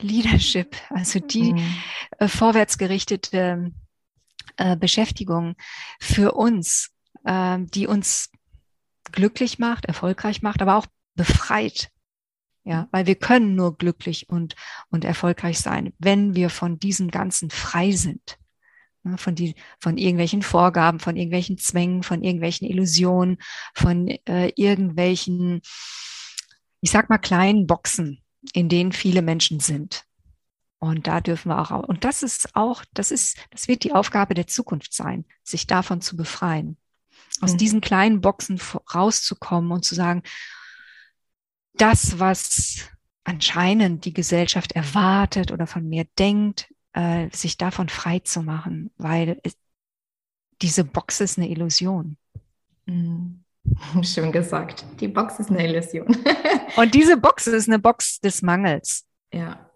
Leadership, 0.01 0.75
also 0.89 1.19
die 1.19 1.53
mhm. 1.53 1.75
äh, 2.19 2.27
vorwärtsgerichtete 2.27 3.71
äh, 4.57 4.77
Beschäftigung 4.77 5.55
für 5.99 6.33
uns, 6.33 6.91
äh, 7.25 7.57
die 7.61 7.87
uns 7.87 8.31
glücklich 9.11 9.59
macht, 9.59 9.85
erfolgreich 9.85 10.41
macht, 10.41 10.61
aber 10.61 10.75
auch 10.75 10.85
befreit. 11.15 11.89
Ja, 12.65 12.87
weil 12.91 13.07
wir 13.07 13.15
können 13.15 13.55
nur 13.55 13.77
glücklich 13.77 14.29
und, 14.29 14.55
und 14.89 15.03
erfolgreich 15.03 15.59
sein, 15.59 15.93
wenn 15.97 16.35
wir 16.35 16.49
von 16.49 16.77
diesem 16.77 17.09
Ganzen 17.09 17.49
frei 17.49 17.91
sind. 17.91 18.37
Ne, 19.03 19.17
von, 19.17 19.33
die, 19.33 19.55
von 19.79 19.97
irgendwelchen 19.97 20.41
Vorgaben, 20.41 20.99
von 20.99 21.15
irgendwelchen 21.15 21.57
Zwängen, 21.57 22.03
von 22.03 22.21
irgendwelchen 22.21 22.67
Illusionen, 22.67 23.37
von 23.73 24.07
äh, 24.25 24.51
irgendwelchen, 24.55 25.61
ich 26.81 26.91
sag 26.91 27.09
mal, 27.09 27.17
kleinen 27.17 27.65
Boxen, 27.65 28.21
in 28.53 28.67
denen 28.67 28.91
viele 28.91 29.21
Menschen 29.21 29.61
sind. 29.61 30.03
Und 30.79 31.07
da 31.07 31.21
dürfen 31.21 31.49
wir 31.49 31.59
auch, 31.59 31.87
und 31.87 32.03
das 32.03 32.23
ist 32.23 32.55
auch, 32.55 32.83
das 32.93 33.11
ist, 33.11 33.37
das 33.51 33.67
wird 33.67 33.83
die 33.83 33.93
Aufgabe 33.93 34.33
der 34.33 34.47
Zukunft 34.47 34.93
sein, 34.93 35.25
sich 35.43 35.67
davon 35.67 36.01
zu 36.01 36.15
befreien. 36.15 36.77
Aus 37.41 37.53
mhm. 37.53 37.57
diesen 37.57 37.81
kleinen 37.81 38.21
Boxen 38.21 38.59
rauszukommen 38.93 39.71
und 39.71 39.83
zu 39.83 39.95
sagen, 39.95 40.23
das, 41.73 42.19
was 42.19 42.89
anscheinend 43.23 44.05
die 44.05 44.13
Gesellschaft 44.13 44.73
erwartet 44.73 45.51
oder 45.51 45.67
von 45.67 45.87
mir 45.87 46.05
denkt, 46.17 46.73
äh, 46.93 47.29
sich 47.31 47.57
davon 47.57 47.89
frei 47.89 48.19
zu 48.19 48.41
machen, 48.41 48.91
weil 48.97 49.39
es, 49.43 49.55
diese 50.61 50.83
Box 50.83 51.21
ist 51.21 51.37
eine 51.37 51.49
Illusion. 51.49 52.17
Mhm. 52.85 53.43
Schön 54.03 54.31
gesagt. 54.31 54.85
Die 54.99 55.07
Box 55.07 55.39
ist 55.39 55.49
eine 55.49 55.67
Illusion. 55.67 56.07
Und 56.75 56.93
diese 56.93 57.17
Box 57.17 57.47
ist 57.47 57.67
eine 57.67 57.79
Box 57.79 58.19
des 58.19 58.41
Mangels. 58.41 59.05
Ja. 59.33 59.69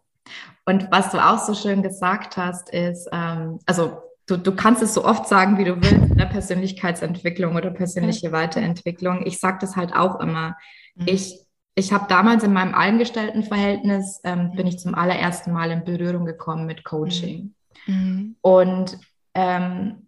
Und 0.66 0.88
was 0.92 1.12
du 1.12 1.24
auch 1.24 1.40
so 1.40 1.54
schön 1.54 1.84
gesagt 1.84 2.38
hast, 2.38 2.70
ist, 2.70 3.10
ähm, 3.12 3.60
also 3.66 4.02
du, 4.28 4.38
du 4.38 4.56
kannst 4.56 4.82
es 4.82 4.94
so 4.94 5.04
oft 5.04 5.28
sagen, 5.28 5.58
wie 5.58 5.66
du 5.66 5.76
willst, 5.76 6.12
in 6.12 6.18
der 6.18 6.26
Persönlichkeitsentwicklung 6.26 7.56
oder 7.56 7.70
persönliche 7.72 8.32
Weiterentwicklung. 8.32 9.26
Ich 9.26 9.40
sage 9.40 9.58
das 9.62 9.76
halt 9.76 9.94
auch 9.94 10.20
immer. 10.22 10.56
Mhm. 10.96 11.08
Ich 11.08 11.46
ich 11.76 11.92
habe 11.92 12.06
damals 12.08 12.44
in 12.44 12.54
meinem 12.54 12.76
Angestelltenverhältnis, 12.76 14.22
ähm, 14.24 14.52
bin 14.56 14.68
ich 14.68 14.80
zum 14.80 14.96
allerersten 14.96 15.52
Mal 15.52 15.72
in 15.72 15.84
Berührung 15.84 16.26
gekommen 16.26 16.66
mit 16.66 16.84
Coaching. 16.84 17.56
Mhm. 17.88 18.36
Und 18.42 18.98
ähm, 19.34 20.08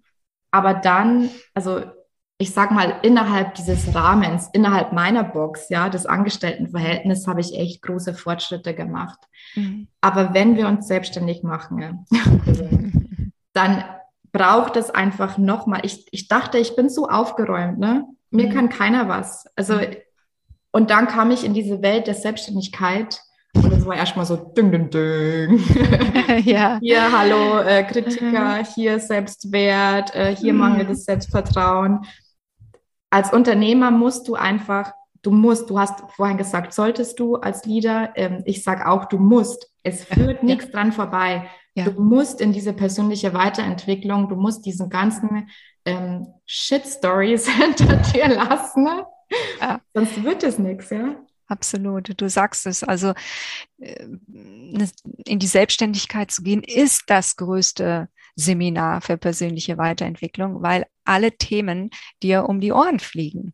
aber 0.51 0.73
dann, 0.75 1.29
also 1.53 1.81
ich 2.37 2.53
sag 2.53 2.71
mal, 2.71 2.99
innerhalb 3.01 3.55
dieses 3.55 3.95
Rahmens, 3.95 4.49
innerhalb 4.53 4.91
meiner 4.91 5.23
Box, 5.23 5.69
ja, 5.69 5.89
des 5.89 6.05
Angestelltenverhältnisses, 6.05 7.27
habe 7.27 7.41
ich 7.41 7.57
echt 7.57 7.81
große 7.81 8.13
Fortschritte 8.13 8.73
gemacht. 8.73 9.19
Mhm. 9.55 9.87
Aber 10.01 10.33
wenn 10.33 10.57
wir 10.57 10.67
uns 10.67 10.87
selbstständig 10.87 11.43
machen, 11.43 12.05
dann 13.53 13.83
braucht 14.31 14.75
es 14.75 14.89
einfach 14.89 15.37
nochmal. 15.37 15.81
Ich, 15.83 16.07
ich 16.11 16.27
dachte, 16.27 16.57
ich 16.57 16.75
bin 16.75 16.89
so 16.89 17.07
aufgeräumt, 17.07 17.79
ne? 17.79 18.05
Mir 18.31 18.47
mhm. 18.47 18.53
kann 18.53 18.69
keiner 18.69 19.07
was. 19.07 19.45
Also 19.55 19.75
mhm. 19.75 19.95
Und 20.75 20.89
dann 20.89 21.07
kam 21.07 21.31
ich 21.31 21.45
in 21.45 21.53
diese 21.53 21.81
Welt 21.81 22.05
der 22.05 22.15
Selbstständigkeit 22.15 23.21
und 23.55 23.71
es 23.71 23.85
war 23.85 23.95
erstmal 23.95 24.25
so 24.25 24.35
ding, 24.35 24.73
ding, 24.73 24.89
ding. 24.89 25.63
ja. 26.43 26.79
Hier, 26.81 27.17
hallo, 27.17 27.59
äh, 27.59 27.81
Kritiker, 27.83 28.57
mhm. 28.57 28.65
hier 28.75 28.99
Selbstwert, 28.99 30.13
äh, 30.13 30.35
hier 30.35 30.51
mhm. 30.51 30.59
mangelndes 30.59 31.05
Selbstvertrauen. 31.05 32.01
Als 33.09 33.31
Unternehmer 33.31 33.89
musst 33.89 34.27
du 34.27 34.35
einfach, 34.35 34.91
du 35.21 35.31
musst, 35.31 35.69
du 35.69 35.79
hast 35.79 36.01
vorhin 36.11 36.35
gesagt, 36.35 36.73
solltest 36.73 37.21
du 37.21 37.37
als 37.37 37.63
Leader, 37.63 38.11
ähm, 38.15 38.43
ich 38.43 38.61
sage 38.61 38.85
auch, 38.85 39.05
du 39.05 39.17
musst. 39.17 39.71
Es 39.81 40.03
führt 40.03 40.41
ja. 40.41 40.45
nichts 40.45 40.71
dran 40.71 40.91
vorbei. 40.91 41.47
Ja. 41.73 41.85
Du 41.85 42.01
musst 42.01 42.41
in 42.41 42.51
diese 42.51 42.73
persönliche 42.73 43.33
Weiterentwicklung, 43.33 44.27
du 44.27 44.35
musst 44.35 44.65
diesen 44.65 44.89
ganzen 44.89 45.47
ähm, 45.85 46.27
Shit-Stories 46.45 47.47
hinter 47.57 47.97
dir 47.97 48.27
lassen 48.27 48.87
ja. 49.59 49.81
Sonst 49.93 50.23
wird 50.23 50.43
es 50.43 50.59
nichts, 50.59 50.89
ja. 50.89 51.15
Absolut, 51.47 52.19
du 52.19 52.29
sagst 52.29 52.65
es. 52.65 52.83
Also 52.83 53.13
äh, 53.79 54.07
ne, 54.27 54.89
in 55.25 55.39
die 55.39 55.47
Selbstständigkeit 55.47 56.31
zu 56.31 56.41
gehen, 56.41 56.63
ist 56.63 57.03
das 57.07 57.35
größte 57.35 58.09
Seminar 58.35 59.01
für 59.01 59.17
persönliche 59.17 59.77
Weiterentwicklung, 59.77 60.61
weil 60.61 60.85
alle 61.05 61.31
Themen 61.31 61.91
dir 62.23 62.49
um 62.49 62.59
die 62.59 62.71
Ohren 62.71 62.99
fliegen. 62.99 63.53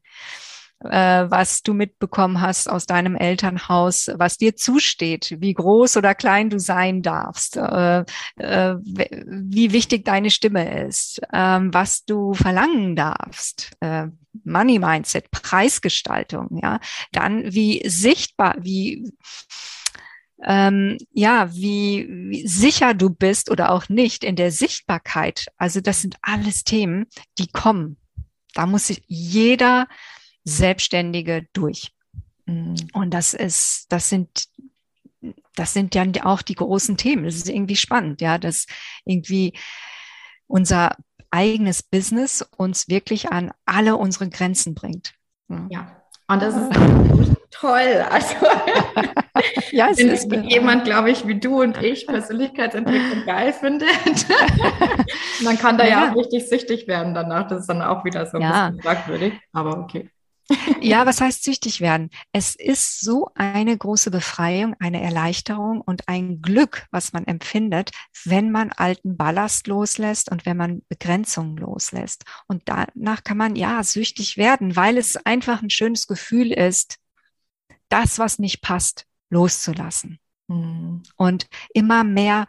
Äh, 0.84 1.30
was 1.30 1.62
du 1.64 1.74
mitbekommen 1.74 2.42
hast 2.42 2.70
aus 2.70 2.86
deinem 2.86 3.16
Elternhaus, 3.16 4.10
was 4.16 4.38
dir 4.38 4.56
zusteht, 4.56 5.36
wie 5.40 5.54
groß 5.54 5.98
oder 5.98 6.16
klein 6.16 6.50
du 6.50 6.60
sein 6.60 7.02
darfst, 7.02 7.58
äh, 7.58 8.00
äh, 8.38 8.76
wie 8.84 9.74
wichtig 9.74 10.06
deine 10.06 10.32
Stimme 10.32 10.86
ist, 10.86 11.22
ähm, 11.34 11.74
was 11.74 12.06
du 12.06 12.34
verlangen 12.34 12.96
darfst, 12.96 13.72
äh, 13.82 14.08
Money 14.44 14.80
Mindset, 14.80 15.30
Preisgestaltung, 15.32 16.60
ja, 16.62 16.80
dann 17.12 17.54
wie 17.54 17.82
sichtbar, 17.88 18.56
wie 18.60 19.12
ähm, 20.44 20.98
ja, 21.12 21.54
wie, 21.54 22.08
wie 22.10 22.48
sicher 22.48 22.96
du 22.96 23.12
bist 23.12 23.52
oder 23.52 23.72
auch 23.72 23.90
nicht 23.90 24.24
in 24.24 24.36
der 24.36 24.52
Sichtbarkeit. 24.52 25.46
Also 25.58 25.82
das 25.82 26.02
sind 26.02 26.18
alles 26.24 26.64
Themen, 26.64 27.06
die 27.38 27.48
kommen. 27.48 27.98
Da 28.56 28.66
muss 28.66 28.88
sich 28.88 29.04
jeder 29.08 29.88
Selbstständige 30.44 31.48
durch. 31.54 31.92
Mhm. 32.46 32.76
Und 32.94 33.14
das 33.14 33.34
ist, 33.34 33.86
das 33.90 34.10
sind, 34.10 34.48
das 35.56 35.74
sind 35.74 35.96
dann 35.96 36.16
auch 36.22 36.42
die 36.42 36.56
großen 36.56 36.98
Themen. 36.98 37.26
Das 37.26 37.36
ist 37.36 37.50
irgendwie 37.50 37.76
spannend, 37.76 38.22
ja, 38.22 38.38
dass 38.38 38.66
irgendwie 39.06 39.54
unser 40.48 40.96
eigenes 41.30 41.82
Business 41.84 42.46
uns 42.58 42.90
wirklich 42.90 43.32
an 43.32 43.52
alle 43.66 43.96
unsere 43.96 44.30
Grenzen 44.30 44.76
bringt. 44.76 45.14
Ja. 45.70 46.02
Und 46.28 46.42
das 46.42 46.56
ist 46.56 46.72
toll. 47.52 48.06
Also 48.10 48.36
ja, 49.72 49.90
es 49.90 49.98
wenn 49.98 50.10
ist 50.10 50.32
jemand, 50.32 50.86
glaube 50.86 51.12
ich, 51.12 51.28
wie 51.28 51.40
du 51.40 51.62
und 51.62 51.82
ich 51.82 52.08
Persönlichkeitsentwicklung 52.08 53.24
geil 53.26 53.54
findet, 53.54 53.90
man 55.44 55.58
kann 55.58 55.78
da 55.78 55.84
ja. 55.84 55.90
ja. 56.06 56.12
auch 56.12 56.16
richtig 56.16 56.48
süchtig 56.48 56.88
werden 56.88 57.14
danach. 57.14 57.48
Das 57.48 57.62
ist 57.62 57.68
dann 57.68 57.82
auch 57.82 58.06
wieder 58.06 58.26
so 58.26 58.38
ein 58.38 58.44
ja. 58.44 58.70
bisschen 58.70 58.82
fragwürdig, 58.82 59.34
aber 59.52 59.78
okay. 59.78 60.10
Ja, 60.82 61.06
was 61.06 61.22
heißt 61.22 61.44
süchtig 61.44 61.82
werden? 61.82 62.10
Es 62.32 62.56
ist 62.56 63.02
so 63.02 63.30
eine 63.36 63.78
große 63.78 64.12
Befreiung, 64.12 64.76
eine 64.80 65.02
Erleichterung 65.02 65.82
und 65.82 66.08
ein 66.08 66.42
Glück, 66.42 66.88
was 66.92 67.14
man 67.14 67.26
empfindet, 67.26 67.92
wenn 68.26 68.52
man 68.52 68.72
alten 68.72 69.18
Ballast 69.18 69.68
loslässt 69.68 70.32
und 70.32 70.46
wenn 70.46 70.58
man 70.58 70.82
Begrenzungen 70.90 71.58
loslässt. 71.58 72.24
Und 72.48 72.64
danach 72.66 73.24
kann 73.24 73.38
man 73.38 73.56
ja 73.56 73.84
süchtig 73.84 74.38
werden, 74.38 74.76
weil 74.76 74.98
es 74.98 75.18
einfach 75.18 75.62
ein 75.62 75.70
schönes 75.70 76.08
Gefühl 76.08 76.52
ist, 76.52 76.98
das, 77.90 78.20
was 78.20 78.40
nicht 78.40 78.62
passt, 78.62 79.06
loszulassen. 79.30 80.20
Mhm. 80.48 81.04
Und 81.16 81.48
immer 81.74 82.04
mehr 82.04 82.48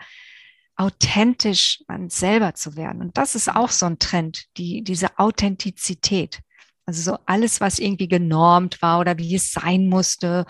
authentisch 0.76 1.82
man 1.86 2.08
selber 2.08 2.54
zu 2.54 2.76
werden. 2.76 3.02
Und 3.02 3.18
das 3.18 3.34
ist 3.34 3.54
auch 3.54 3.70
so 3.70 3.86
ein 3.86 3.98
Trend, 3.98 4.46
die, 4.56 4.82
diese 4.82 5.18
Authentizität. 5.18 6.40
Also 6.84 7.12
so 7.12 7.18
alles, 7.26 7.60
was 7.60 7.78
irgendwie 7.78 8.08
genormt 8.08 8.82
war 8.82 8.98
oder 8.98 9.16
wie 9.18 9.34
es 9.36 9.52
sein 9.52 9.88
musste 9.88 10.46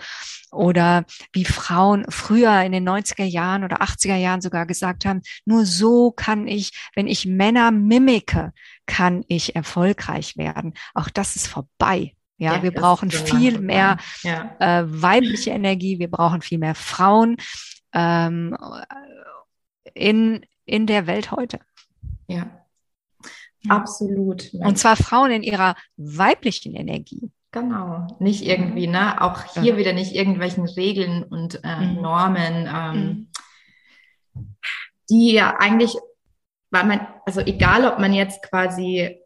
oder 0.51 1.05
wie 1.31 1.45
Frauen 1.45 2.05
früher 2.09 2.61
in 2.61 2.71
den 2.71 2.87
90er 2.87 3.23
Jahren 3.23 3.63
oder 3.63 3.81
80er 3.81 4.15
Jahren 4.15 4.41
sogar 4.41 4.65
gesagt 4.65 5.05
haben, 5.05 5.21
nur 5.45 5.65
so 5.65 6.11
kann 6.11 6.47
ich, 6.47 6.71
wenn 6.95 7.07
ich 7.07 7.25
Männer 7.25 7.71
mimike, 7.71 8.51
kann 8.85 9.23
ich 9.27 9.55
erfolgreich 9.55 10.37
werden. 10.37 10.73
Auch 10.93 11.09
das 11.09 11.35
ist 11.35 11.47
vorbei. 11.47 12.15
Ja, 12.37 12.55
ja 12.55 12.63
wir 12.63 12.71
brauchen 12.71 13.11
viel 13.11 13.59
mehr 13.59 13.97
ja. 14.23 14.55
äh, 14.59 14.83
weibliche 14.87 15.51
Energie, 15.51 15.99
wir 15.99 16.09
brauchen 16.09 16.41
viel 16.41 16.57
mehr 16.57 16.75
Frauen 16.75 17.37
ähm, 17.93 18.57
in, 19.93 20.45
in 20.65 20.87
der 20.87 21.05
Welt 21.05 21.31
heute. 21.31 21.59
Ja, 22.27 22.62
Absolut. 23.69 24.53
Und 24.53 24.77
zwar 24.77 24.95
Frauen 24.95 25.31
in 25.31 25.43
ihrer 25.43 25.75
weiblichen 25.97 26.75
Energie. 26.75 27.31
Genau, 27.51 28.07
nicht 28.19 28.43
irgendwie, 28.43 28.87
ne? 28.87 29.21
Auch 29.21 29.43
hier 29.53 29.73
ja. 29.73 29.77
wieder 29.77 29.93
nicht 29.93 30.15
irgendwelchen 30.15 30.65
Regeln 30.65 31.23
und 31.23 31.63
äh, 31.63 31.75
mhm. 31.75 32.01
Normen, 32.01 32.67
ähm, 32.73 33.29
mhm. 34.33 34.47
die 35.09 35.33
ja 35.33 35.55
eigentlich, 35.59 35.95
weil 36.71 36.85
man, 36.85 37.07
also 37.25 37.41
egal, 37.41 37.85
ob 37.85 37.99
man 37.99 38.13
jetzt 38.13 38.41
quasi, 38.41 39.19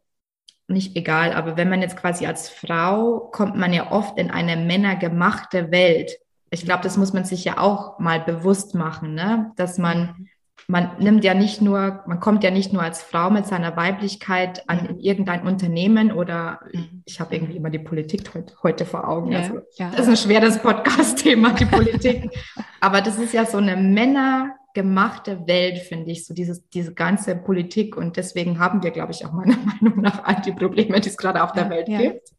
nicht 0.67 0.97
egal, 0.97 1.31
aber 1.31 1.55
wenn 1.55 1.69
man 1.69 1.81
jetzt 1.81 1.95
quasi 1.95 2.25
als 2.25 2.49
Frau 2.49 3.29
kommt 3.31 3.55
man 3.55 3.71
ja 3.71 3.91
oft 3.93 4.17
in 4.17 4.29
eine 4.29 4.57
männergemachte 4.57 5.71
Welt. 5.71 6.11
Ich 6.49 6.65
glaube, 6.65 6.83
das 6.83 6.97
muss 6.97 7.13
man 7.13 7.23
sich 7.23 7.45
ja 7.45 7.57
auch 7.57 7.97
mal 7.99 8.19
bewusst 8.19 8.75
machen, 8.75 9.13
ne? 9.13 9.53
Dass 9.55 9.77
man 9.77 10.15
mhm 10.17 10.27
man 10.67 10.91
nimmt 10.99 11.23
ja 11.23 11.33
nicht 11.33 11.61
nur, 11.61 12.03
man 12.07 12.19
kommt 12.19 12.43
ja 12.43 12.51
nicht 12.51 12.73
nur 12.73 12.83
als 12.83 13.01
Frau 13.01 13.29
mit 13.29 13.47
seiner 13.47 13.77
Weiblichkeit 13.77 14.69
an 14.69 14.85
in 14.85 14.99
irgendein 14.99 15.47
Unternehmen 15.47 16.11
oder 16.11 16.59
mhm. 16.73 17.03
ich 17.05 17.21
habe 17.21 17.35
irgendwie 17.35 17.55
immer 17.55 17.69
die 17.69 17.79
Politik 17.79 18.33
heute, 18.33 18.53
heute 18.61 18.85
vor 18.85 19.07
Augen. 19.07 19.31
Ja, 19.31 19.39
also, 19.39 19.59
ja. 19.77 19.91
Das 19.91 20.01
ist 20.01 20.09
ein 20.09 20.17
schweres 20.17 20.59
Podcast-Thema, 20.59 21.53
die 21.53 21.65
Politik. 21.65 22.29
Aber 22.81 22.99
das 22.99 23.17
ist 23.17 23.33
ja 23.33 23.45
so 23.45 23.59
eine 23.59 23.77
männergemachte 23.77 25.47
Welt, 25.47 25.77
finde 25.79 26.11
ich, 26.11 26.25
so 26.25 26.33
dieses, 26.33 26.67
diese 26.67 26.93
ganze 26.93 27.37
Politik. 27.37 27.95
Und 27.95 28.17
deswegen 28.17 28.59
haben 28.59 28.83
wir, 28.83 28.91
glaube 28.91 29.13
ich, 29.13 29.25
auch 29.25 29.31
meiner 29.31 29.55
Meinung 29.81 30.01
nach 30.01 30.25
all 30.25 30.41
die 30.41 30.51
Probleme, 30.51 30.99
die 30.99 31.07
es 31.07 31.17
gerade 31.17 31.43
auf 31.43 31.53
der 31.53 31.63
ja, 31.63 31.69
Welt 31.69 31.87
gibt. 31.87 32.29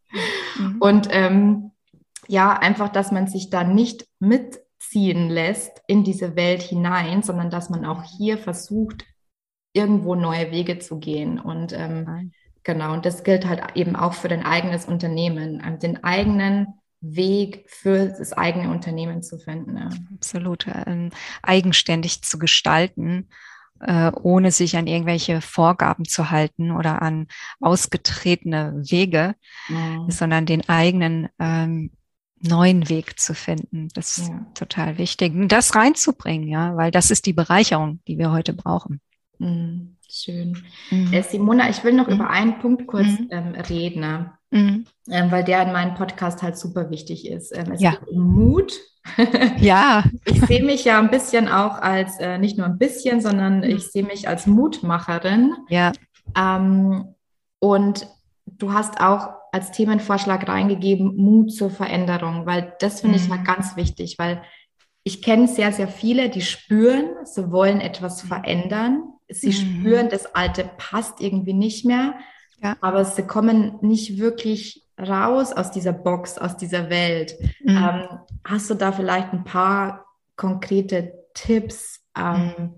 Mhm. 0.59 0.77
Und 0.81 1.09
ähm, 1.12 1.71
ja, 2.27 2.53
einfach, 2.53 2.91
dass 2.91 3.11
man 3.11 3.27
sich 3.27 3.49
da 3.49 3.64
nicht 3.64 4.07
mit 4.19 4.61
ziehen 4.79 5.29
lässt 5.29 5.83
in 5.87 6.05
diese 6.05 6.37
Welt 6.37 6.62
hinein, 6.62 7.23
sondern 7.23 7.51
dass 7.51 7.71
man 7.71 7.85
auch 7.85 8.03
hier 8.05 8.38
versucht, 8.38 9.05
irgendwo 9.73 10.14
neue 10.14 10.51
Wege 10.51 10.79
zu 10.79 10.99
gehen. 10.99 11.38
Und 11.38 11.73
ähm, 11.73 12.33
genau, 12.62 12.93
und 12.93 13.05
das 13.05 13.23
gilt 13.25 13.47
halt 13.47 13.62
eben 13.75 13.97
auch 13.97 14.14
für 14.14 14.29
dein 14.29 14.45
eigenes 14.45 14.87
Unternehmen, 14.87 15.62
ähm, 15.64 15.79
den 15.79 16.03
eigenen 16.05 16.75
Weg 17.01 17.64
für 17.69 18.09
das 18.09 18.33
eigene 18.33 18.71
Unternehmen 18.71 19.23
zu 19.23 19.38
finden. 19.38 19.77
Ja. 19.77 19.88
Absolut, 20.14 20.67
ähm, 20.87 21.11
eigenständig 21.43 22.23
zu 22.23 22.38
gestalten, 22.38 23.29
äh, 23.81 24.11
ohne 24.11 24.51
sich 24.51 24.77
an 24.77 24.88
irgendwelche 24.88 25.41
Vorgaben 25.41 26.05
zu 26.05 26.31
halten 26.31 26.73
oder 26.73 27.01
an 27.03 27.29
ausgetretene 27.61 28.75
Wege, 28.91 29.37
mhm. 29.69 30.11
sondern 30.11 30.47
den 30.47 30.69
eigenen 30.69 31.29
ähm, 31.38 31.93
neuen 32.40 32.88
Weg 32.88 33.18
zu 33.18 33.35
finden. 33.35 33.88
Das 33.94 34.18
ist 34.18 34.29
ja. 34.29 34.46
total 34.55 34.98
wichtig. 34.98 35.33
Das 35.48 35.74
reinzubringen, 35.74 36.48
ja, 36.48 36.77
weil 36.77 36.90
das 36.90 37.11
ist 37.11 37.27
die 37.27 37.33
Bereicherung, 37.33 38.01
die 38.07 38.18
wir 38.18 38.31
heute 38.31 38.53
brauchen. 38.53 39.01
Mhm. 39.38 39.96
Schön. 40.11 40.62
Mhm. 40.90 41.12
Äh, 41.12 41.22
Simona, 41.22 41.68
ich 41.68 41.85
will 41.85 41.92
noch 41.92 42.09
mhm. 42.09 42.14
über 42.14 42.31
einen 42.31 42.59
Punkt 42.61 42.87
kurz 42.87 43.07
mhm. 43.07 43.29
ähm, 43.31 43.55
reden, 43.55 44.01
ne? 44.01 44.33
mhm. 44.51 44.87
ähm, 45.11 45.31
weil 45.31 45.44
der 45.44 45.62
in 45.62 45.72
meinem 45.72 45.94
Podcast 45.94 46.42
halt 46.42 46.57
super 46.57 46.90
wichtig 46.90 47.29
ist. 47.29 47.57
Ähm, 47.57 47.72
es 47.72 47.83
ja. 47.83 47.90
geht 47.90 48.09
um 48.09 48.22
Mut. 48.22 48.72
ja. 49.59 50.05
Ich 50.24 50.40
sehe 50.46 50.64
mich 50.64 50.85
ja 50.85 50.98
ein 50.98 51.11
bisschen 51.11 51.48
auch 51.48 51.79
als, 51.79 52.18
äh, 52.18 52.38
nicht 52.38 52.57
nur 52.57 52.66
ein 52.66 52.79
bisschen, 52.79 53.20
sondern 53.20 53.59
mhm. 53.59 53.64
ich 53.64 53.90
sehe 53.90 54.05
mich 54.05 54.29
als 54.29 54.46
Mutmacherin. 54.46 55.55
Ja. 55.68 55.92
Ähm, 56.37 57.14
und 57.59 58.07
du 58.46 58.72
hast 58.72 59.01
auch 59.01 59.38
als 59.59 59.73
Themenvorschlag 59.73 60.47
reingegeben, 60.47 61.16
Mut 61.16 61.53
zur 61.53 61.68
Veränderung, 61.68 62.47
weil 62.47 62.75
das 62.79 63.01
finde 63.01 63.18
mhm. 63.18 63.25
ich 63.25 63.31
halt 63.31 63.44
ganz 63.44 63.75
wichtig, 63.75 64.16
weil 64.18 64.42
ich 65.03 65.21
kenne 65.21 65.49
sehr, 65.49 65.73
sehr 65.73 65.88
viele, 65.88 66.29
die 66.29 66.42
spüren, 66.42 67.11
sie 67.25 67.51
wollen 67.51 67.81
etwas 67.81 68.23
mhm. 68.23 68.29
verändern. 68.29 69.03
Sie 69.29 69.49
mhm. 69.49 69.53
spüren, 69.53 70.09
das 70.11 70.33
Alte 70.35 70.71
passt 70.77 71.21
irgendwie 71.21 71.55
nicht 71.55 71.85
mehr, 71.85 72.14
ja. 72.62 72.77
aber 72.81 73.05
sie 73.05 73.23
kommen 73.23 73.79
nicht 73.81 74.18
wirklich 74.18 74.87
raus 74.97 75.53
aus 75.53 75.73
dieser 75.73 75.92
Box, 75.92 76.38
aus 76.38 76.57
dieser 76.57 76.88
Welt. 76.88 77.35
Mhm. 77.61 77.77
Ähm, 77.77 78.09
hast 78.44 78.71
du 78.71 78.75
da 78.75 78.92
vielleicht 78.92 79.33
ein 79.33 79.44
paar 79.44 80.07
konkrete 80.37 81.14
Tipps? 81.35 82.01
Ähm, 82.16 82.53
mhm. 82.57 82.75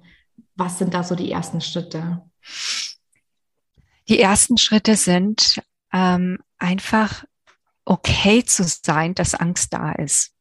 was 0.57 0.79
sind 0.79 0.95
da 0.95 1.03
so 1.03 1.15
die 1.15 1.31
ersten 1.31 1.61
Schritte? 1.61 2.23
Die 4.09 4.19
ersten 4.19 4.57
Schritte 4.57 4.97
sind 4.97 5.61
ähm, 5.93 6.39
einfach 6.61 7.25
okay 7.85 8.45
zu 8.45 8.65
sein, 8.65 9.15
dass 9.15 9.35
Angst 9.35 9.73
da 9.73 9.93
ist. 9.93 10.33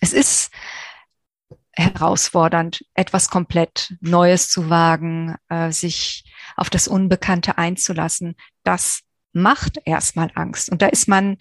Es 0.00 0.12
ist 0.12 0.50
herausfordernd, 1.72 2.84
etwas 2.94 3.30
komplett 3.30 3.94
Neues 4.00 4.50
zu 4.50 4.68
wagen, 4.68 5.36
äh, 5.48 5.70
sich 5.70 6.24
auf 6.56 6.70
das 6.70 6.88
Unbekannte 6.88 7.56
einzulassen. 7.56 8.36
Das 8.64 9.02
macht 9.32 9.78
erstmal 9.84 10.30
Angst. 10.34 10.70
Und 10.70 10.82
da 10.82 10.88
ist 10.88 11.06
man 11.08 11.36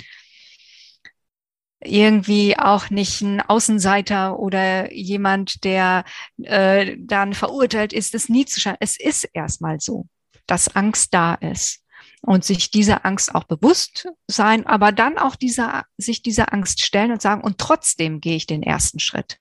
irgendwie 1.80 2.58
auch 2.58 2.90
nicht 2.90 3.22
ein 3.22 3.42
Außenseiter 3.42 4.40
oder 4.40 4.94
jemand, 4.94 5.64
der 5.64 6.06
äh, 6.44 6.96
dann 7.00 7.34
verurteilt 7.34 7.94
ist, 7.94 8.16
es 8.16 8.30
nie 8.30 8.46
zu 8.46 8.60
schauen. 8.60 8.78
Es 8.80 9.00
ist 9.00 9.30
erstmal 9.34 9.80
so, 9.80 10.08
dass 10.46 10.76
Angst 10.76 11.14
da 11.14 11.36
ist 11.36 11.84
und 12.22 12.44
sich 12.44 12.72
dieser 12.72 13.06
Angst 13.06 13.34
auch 13.34 13.46
bewusst 13.46 14.08
sein, 14.28 14.66
aber 14.66 14.92
dann 14.92 15.18
auch 15.18 15.36
dieser, 15.36 15.86
sich 15.98 16.22
dieser 16.22 16.54
Angst 16.54 16.82
stellen 16.82 17.12
und 17.12 17.22
sagen, 17.22 17.42
und 17.42 17.58
trotzdem 17.58 18.20
gehe 18.22 18.36
ich 18.36 18.48
den 18.48 18.64
ersten 18.64 19.00
Schritt. 19.00 19.40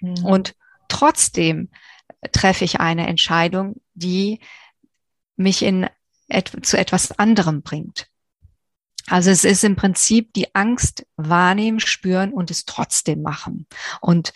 Mhm. 0.00 0.24
Und 0.24 0.54
trotzdem 0.88 1.70
treffe 2.32 2.64
ich 2.64 2.80
eine 2.80 3.06
Entscheidung, 3.06 3.80
die 3.94 4.40
mich 5.36 5.62
in 5.62 5.88
et 6.28 6.64
zu 6.64 6.78
etwas 6.78 7.18
anderem 7.18 7.62
bringt. 7.62 8.08
Also 9.06 9.30
es 9.30 9.44
ist 9.44 9.64
im 9.64 9.76
Prinzip 9.76 10.32
die 10.32 10.54
Angst 10.54 11.06
wahrnehmen, 11.16 11.80
spüren 11.80 12.32
und 12.32 12.50
es 12.50 12.64
trotzdem 12.64 13.20
machen. 13.20 13.66
Und 14.00 14.32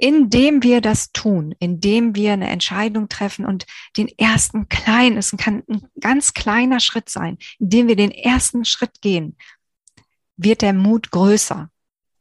indem 0.00 0.62
wir 0.62 0.80
das 0.80 1.12
tun, 1.12 1.54
indem 1.58 2.14
wir 2.14 2.32
eine 2.32 2.48
Entscheidung 2.48 3.10
treffen 3.10 3.44
und 3.44 3.66
den 3.98 4.08
ersten 4.08 4.68
kleinen, 4.70 5.18
es 5.18 5.34
kann 5.36 5.62
ein 5.68 5.82
ganz 6.00 6.32
kleiner 6.32 6.80
Schritt 6.80 7.10
sein, 7.10 7.36
indem 7.58 7.86
wir 7.86 7.96
den 7.96 8.10
ersten 8.10 8.64
Schritt 8.64 9.02
gehen, 9.02 9.36
wird 10.38 10.62
der 10.62 10.72
Mut 10.72 11.10
größer, 11.10 11.68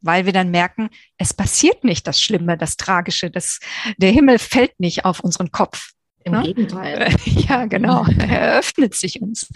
weil 0.02 0.26
wir 0.26 0.34
dann 0.34 0.52
merken, 0.52 0.90
es 1.18 1.34
passiert 1.34 1.86
nicht 1.86 2.06
das 2.06 2.22
Schlimme, 2.22 2.58
das 2.58 2.76
Tragische, 2.76 3.32
das, 3.32 3.62
der 3.98 4.12
Himmel 4.12 4.40
fällt 4.40 4.78
nicht 4.82 5.06
auf 5.06 5.22
unseren 5.22 5.52
Kopf. 5.52 5.92
Im 6.26 6.34
ne? 6.34 6.44
Gegenteil. 6.44 7.16
Ja, 7.26 7.66
genau. 7.66 8.06
Er 8.20 8.60
öffnet 8.60 8.94
sich 8.94 9.22
uns. 9.22 9.50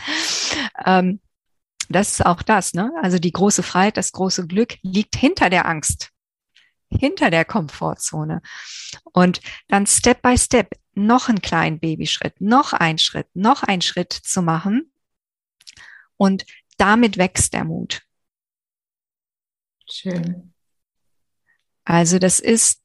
Ähm, 0.86 1.20
das 1.90 2.12
ist 2.12 2.26
auch 2.26 2.42
das, 2.42 2.74
ne? 2.74 2.90
Also 3.02 3.20
die 3.20 3.34
große 3.34 3.64
Freiheit, 3.64 3.98
das 3.98 4.14
große 4.14 4.48
Glück 4.48 4.78
liegt 4.82 5.18
hinter 5.18 5.50
der 5.50 5.66
Angst, 5.68 6.13
hinter 7.00 7.30
der 7.30 7.46
Komfortzone. 7.46 8.42
Und 9.04 9.42
dann 9.68 9.86
Step 9.86 10.22
by 10.22 10.38
Step 10.38 10.78
noch 10.94 11.30
einen 11.30 11.42
kleinen 11.42 11.80
Babyschritt, 11.80 12.40
noch 12.40 12.74
ein 12.74 12.98
Schritt, 12.98 13.28
noch 13.34 13.64
ein 13.64 13.82
Schritt 13.82 14.14
zu 14.14 14.42
machen. 14.42 14.92
Und 16.18 16.46
damit 16.78 17.18
wächst 17.18 17.54
der 17.54 17.64
Mut. 17.64 18.02
Schön. 19.90 20.54
Also 21.86 22.20
das 22.20 22.40
ist, 22.40 22.82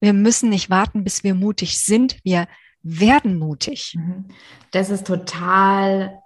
wir 0.00 0.12
müssen 0.12 0.48
nicht 0.48 0.70
warten, 0.70 1.04
bis 1.04 1.24
wir 1.24 1.34
mutig 1.34 1.78
sind. 1.78 2.18
Wir 2.24 2.48
werden 2.82 3.38
mutig. 3.38 3.94
Mhm. 3.96 4.28
Das 4.70 4.88
ist 4.88 5.06
total 5.06 6.22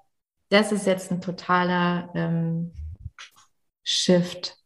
das 0.55 0.71
ist 0.71 0.87
jetzt 0.87 1.11
ein 1.11 1.21
totaler 1.21 2.11
ähm, 2.15 2.73
Shift 3.83 4.57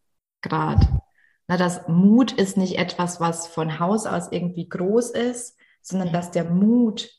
gerade. 0.41 1.01
Na, 1.49 1.57
das 1.57 1.87
Mut 1.87 2.31
ist 2.31 2.57
nicht 2.57 2.77
etwas, 2.77 3.19
was 3.19 3.47
von 3.47 3.79
Haus 3.79 4.05
aus 4.05 4.31
irgendwie 4.31 4.69
groß 4.69 5.09
ist, 5.09 5.57
sondern 5.81 6.13
dass 6.13 6.29
der 6.29 6.43
Mut 6.43 7.09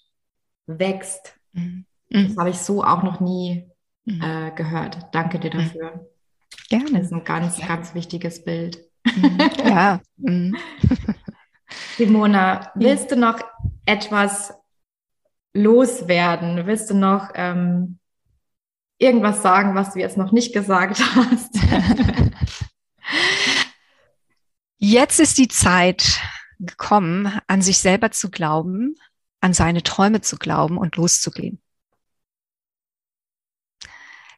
wächst. 0.67 1.35
Mhm. 1.53 1.85
Das 2.09 2.37
habe 2.37 2.51
ich 2.51 2.59
so 2.59 2.85
auch 2.85 3.03
noch 3.03 3.19
nie 3.19 3.69
mhm. 4.05 4.23
äh, 4.23 4.53
gehört. 4.53 4.99
Danke 5.11 5.41
dir 5.41 5.51
dafür. 5.51 6.09
Gerne. 6.69 6.93
Das 6.93 7.07
ist 7.07 7.13
ein 7.13 7.25
ganz, 7.25 7.59
ja. 7.59 7.67
ganz 7.67 7.93
wichtiges 7.95 8.45
Bild. 8.45 8.79
Mhm. 9.05 9.39
Ja. 9.65 10.01
Mhm. 10.17 10.57
Simona, 11.97 12.71
willst 12.77 13.11
du 13.11 13.17
noch 13.17 13.41
etwas 13.85 14.55
loswerden? 15.55 16.67
Willst 16.67 16.89
du 16.89 16.95
noch 16.95 17.31
ähm, 17.35 17.99
irgendwas 18.97 19.43
sagen, 19.43 19.75
was 19.75 19.93
du 19.93 19.99
jetzt 19.99 20.17
noch 20.17 20.31
nicht 20.31 20.53
gesagt 20.53 21.01
hast? 21.17 21.59
Jetzt 24.83 25.21
ist 25.21 25.37
die 25.37 25.49
Zeit 25.49 26.21
gekommen, 26.59 27.39
an 27.47 27.61
sich 27.61 27.79
selber 27.81 28.13
zu 28.13 28.31
glauben, 28.31 28.95
an 29.43 29.53
seine 29.53 29.83
Träume 29.83 30.23
zu 30.23 30.37
glauben 30.37 30.79
und 30.79 30.97
loszugehen. 30.97 31.61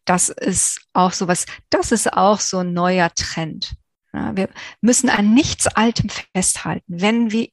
Das 0.05 0.31
ist 0.31 0.81
auch 0.95 1.13
so 1.13 1.29
was, 1.29 1.47
das 1.71 1.93
ist 1.93 2.13
auch 2.13 2.41
so 2.41 2.59
ein 2.59 2.73
neuer 2.73 3.15
Trend. 3.15 3.77
Wir 4.11 4.49
müssen 4.81 5.09
an 5.09 5.33
nichts 5.33 5.69
Altem 5.69 6.11
festhalten, 6.35 7.01
wenn 7.01 7.31
wir 7.31 7.49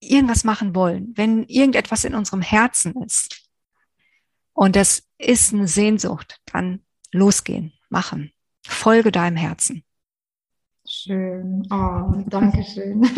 irgendwas 0.00 0.42
machen 0.42 0.74
wollen, 0.74 1.12
wenn 1.16 1.44
irgendetwas 1.44 2.04
in 2.04 2.14
unserem 2.14 2.40
Herzen 2.40 2.96
ist. 3.02 3.50
Und 4.54 4.76
das 4.76 5.02
ist 5.18 5.52
eine 5.52 5.68
Sehnsucht. 5.68 6.40
Dann 6.46 6.86
losgehen, 7.12 7.74
machen. 7.90 8.32
Folge 8.66 9.12
deinem 9.12 9.36
Herzen. 9.36 9.84
Schön. 10.92 11.62
Oh, 11.70 12.24
danke 12.26 12.64
schön. 12.64 13.08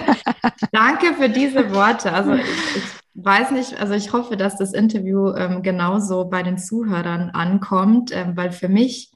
danke 0.72 1.12
für 1.12 1.28
diese 1.28 1.70
Worte. 1.74 2.14
Also 2.14 2.32
ich, 2.32 2.46
ich, 2.76 2.84
weiß 3.12 3.50
nicht, 3.50 3.78
also 3.78 3.92
ich 3.92 4.14
hoffe, 4.14 4.38
dass 4.38 4.56
das 4.56 4.72
Interview 4.72 5.34
ähm, 5.34 5.62
genauso 5.62 6.30
bei 6.30 6.42
den 6.42 6.56
Zuhörern 6.56 7.28
ankommt, 7.28 8.10
ähm, 8.14 8.38
weil 8.38 8.52
für 8.52 8.70
mich 8.70 9.12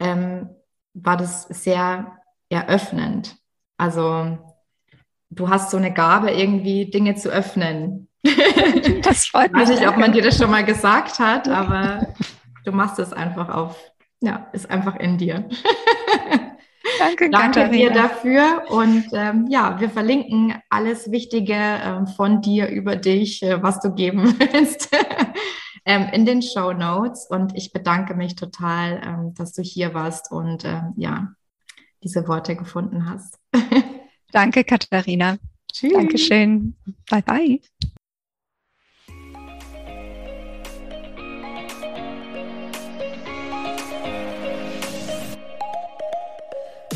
ähm, 0.00 0.50
war 0.92 1.16
das 1.16 1.44
sehr 1.44 2.18
eröffnend. 2.50 3.36
Also 3.78 4.36
du 5.30 5.48
hast 5.48 5.70
so 5.70 5.78
eine 5.78 5.94
Gabe, 5.94 6.32
irgendwie 6.32 6.90
Dinge 6.90 7.14
zu 7.14 7.30
öffnen. 7.30 8.08
Das 9.02 9.28
freut 9.28 9.52
mich. 9.52 9.62
Ich 9.62 9.68
weiß 9.68 9.80
nicht, 9.80 9.88
ob 9.88 9.96
man 9.96 10.12
dir 10.12 10.22
das 10.22 10.36
schon 10.36 10.50
mal 10.50 10.64
gesagt 10.64 11.20
hat, 11.20 11.48
aber 11.48 12.14
du 12.64 12.72
machst 12.72 12.98
es 12.98 13.14
einfach 13.14 13.48
auf, 13.48 13.78
ja, 14.20 14.48
ist 14.52 14.68
einfach 14.68 14.96
in 14.96 15.16
dir. 15.16 15.48
Danke, 16.98 17.30
Danke 17.30 17.60
Katharina. 17.60 17.70
dir 17.70 17.90
dafür. 17.90 18.62
Und 18.68 19.06
ähm, 19.12 19.46
ja, 19.48 19.78
wir 19.80 19.90
verlinken 19.90 20.54
alles 20.70 21.10
Wichtige 21.10 21.54
ähm, 21.54 22.06
von 22.06 22.40
dir 22.40 22.68
über 22.68 22.96
dich, 22.96 23.42
äh, 23.42 23.62
was 23.62 23.80
du 23.80 23.92
geben 23.94 24.24
willst, 24.38 24.94
ähm, 25.84 26.08
in 26.12 26.24
den 26.26 26.42
Show 26.42 26.72
Notes. 26.72 27.26
Und 27.28 27.56
ich 27.56 27.72
bedanke 27.72 28.14
mich 28.14 28.36
total, 28.36 29.00
ähm, 29.04 29.34
dass 29.34 29.52
du 29.52 29.62
hier 29.62 29.94
warst 29.94 30.30
und 30.30 30.64
ähm, 30.64 30.94
ja, 30.96 31.32
diese 32.02 32.26
Worte 32.28 32.56
gefunden 32.56 33.08
hast. 33.08 33.38
Danke, 34.32 34.64
Katharina. 34.64 35.38
Tschüss. 35.72 35.92
Dankeschön. 35.92 36.74
Bye, 37.10 37.22
bye. 37.22 37.60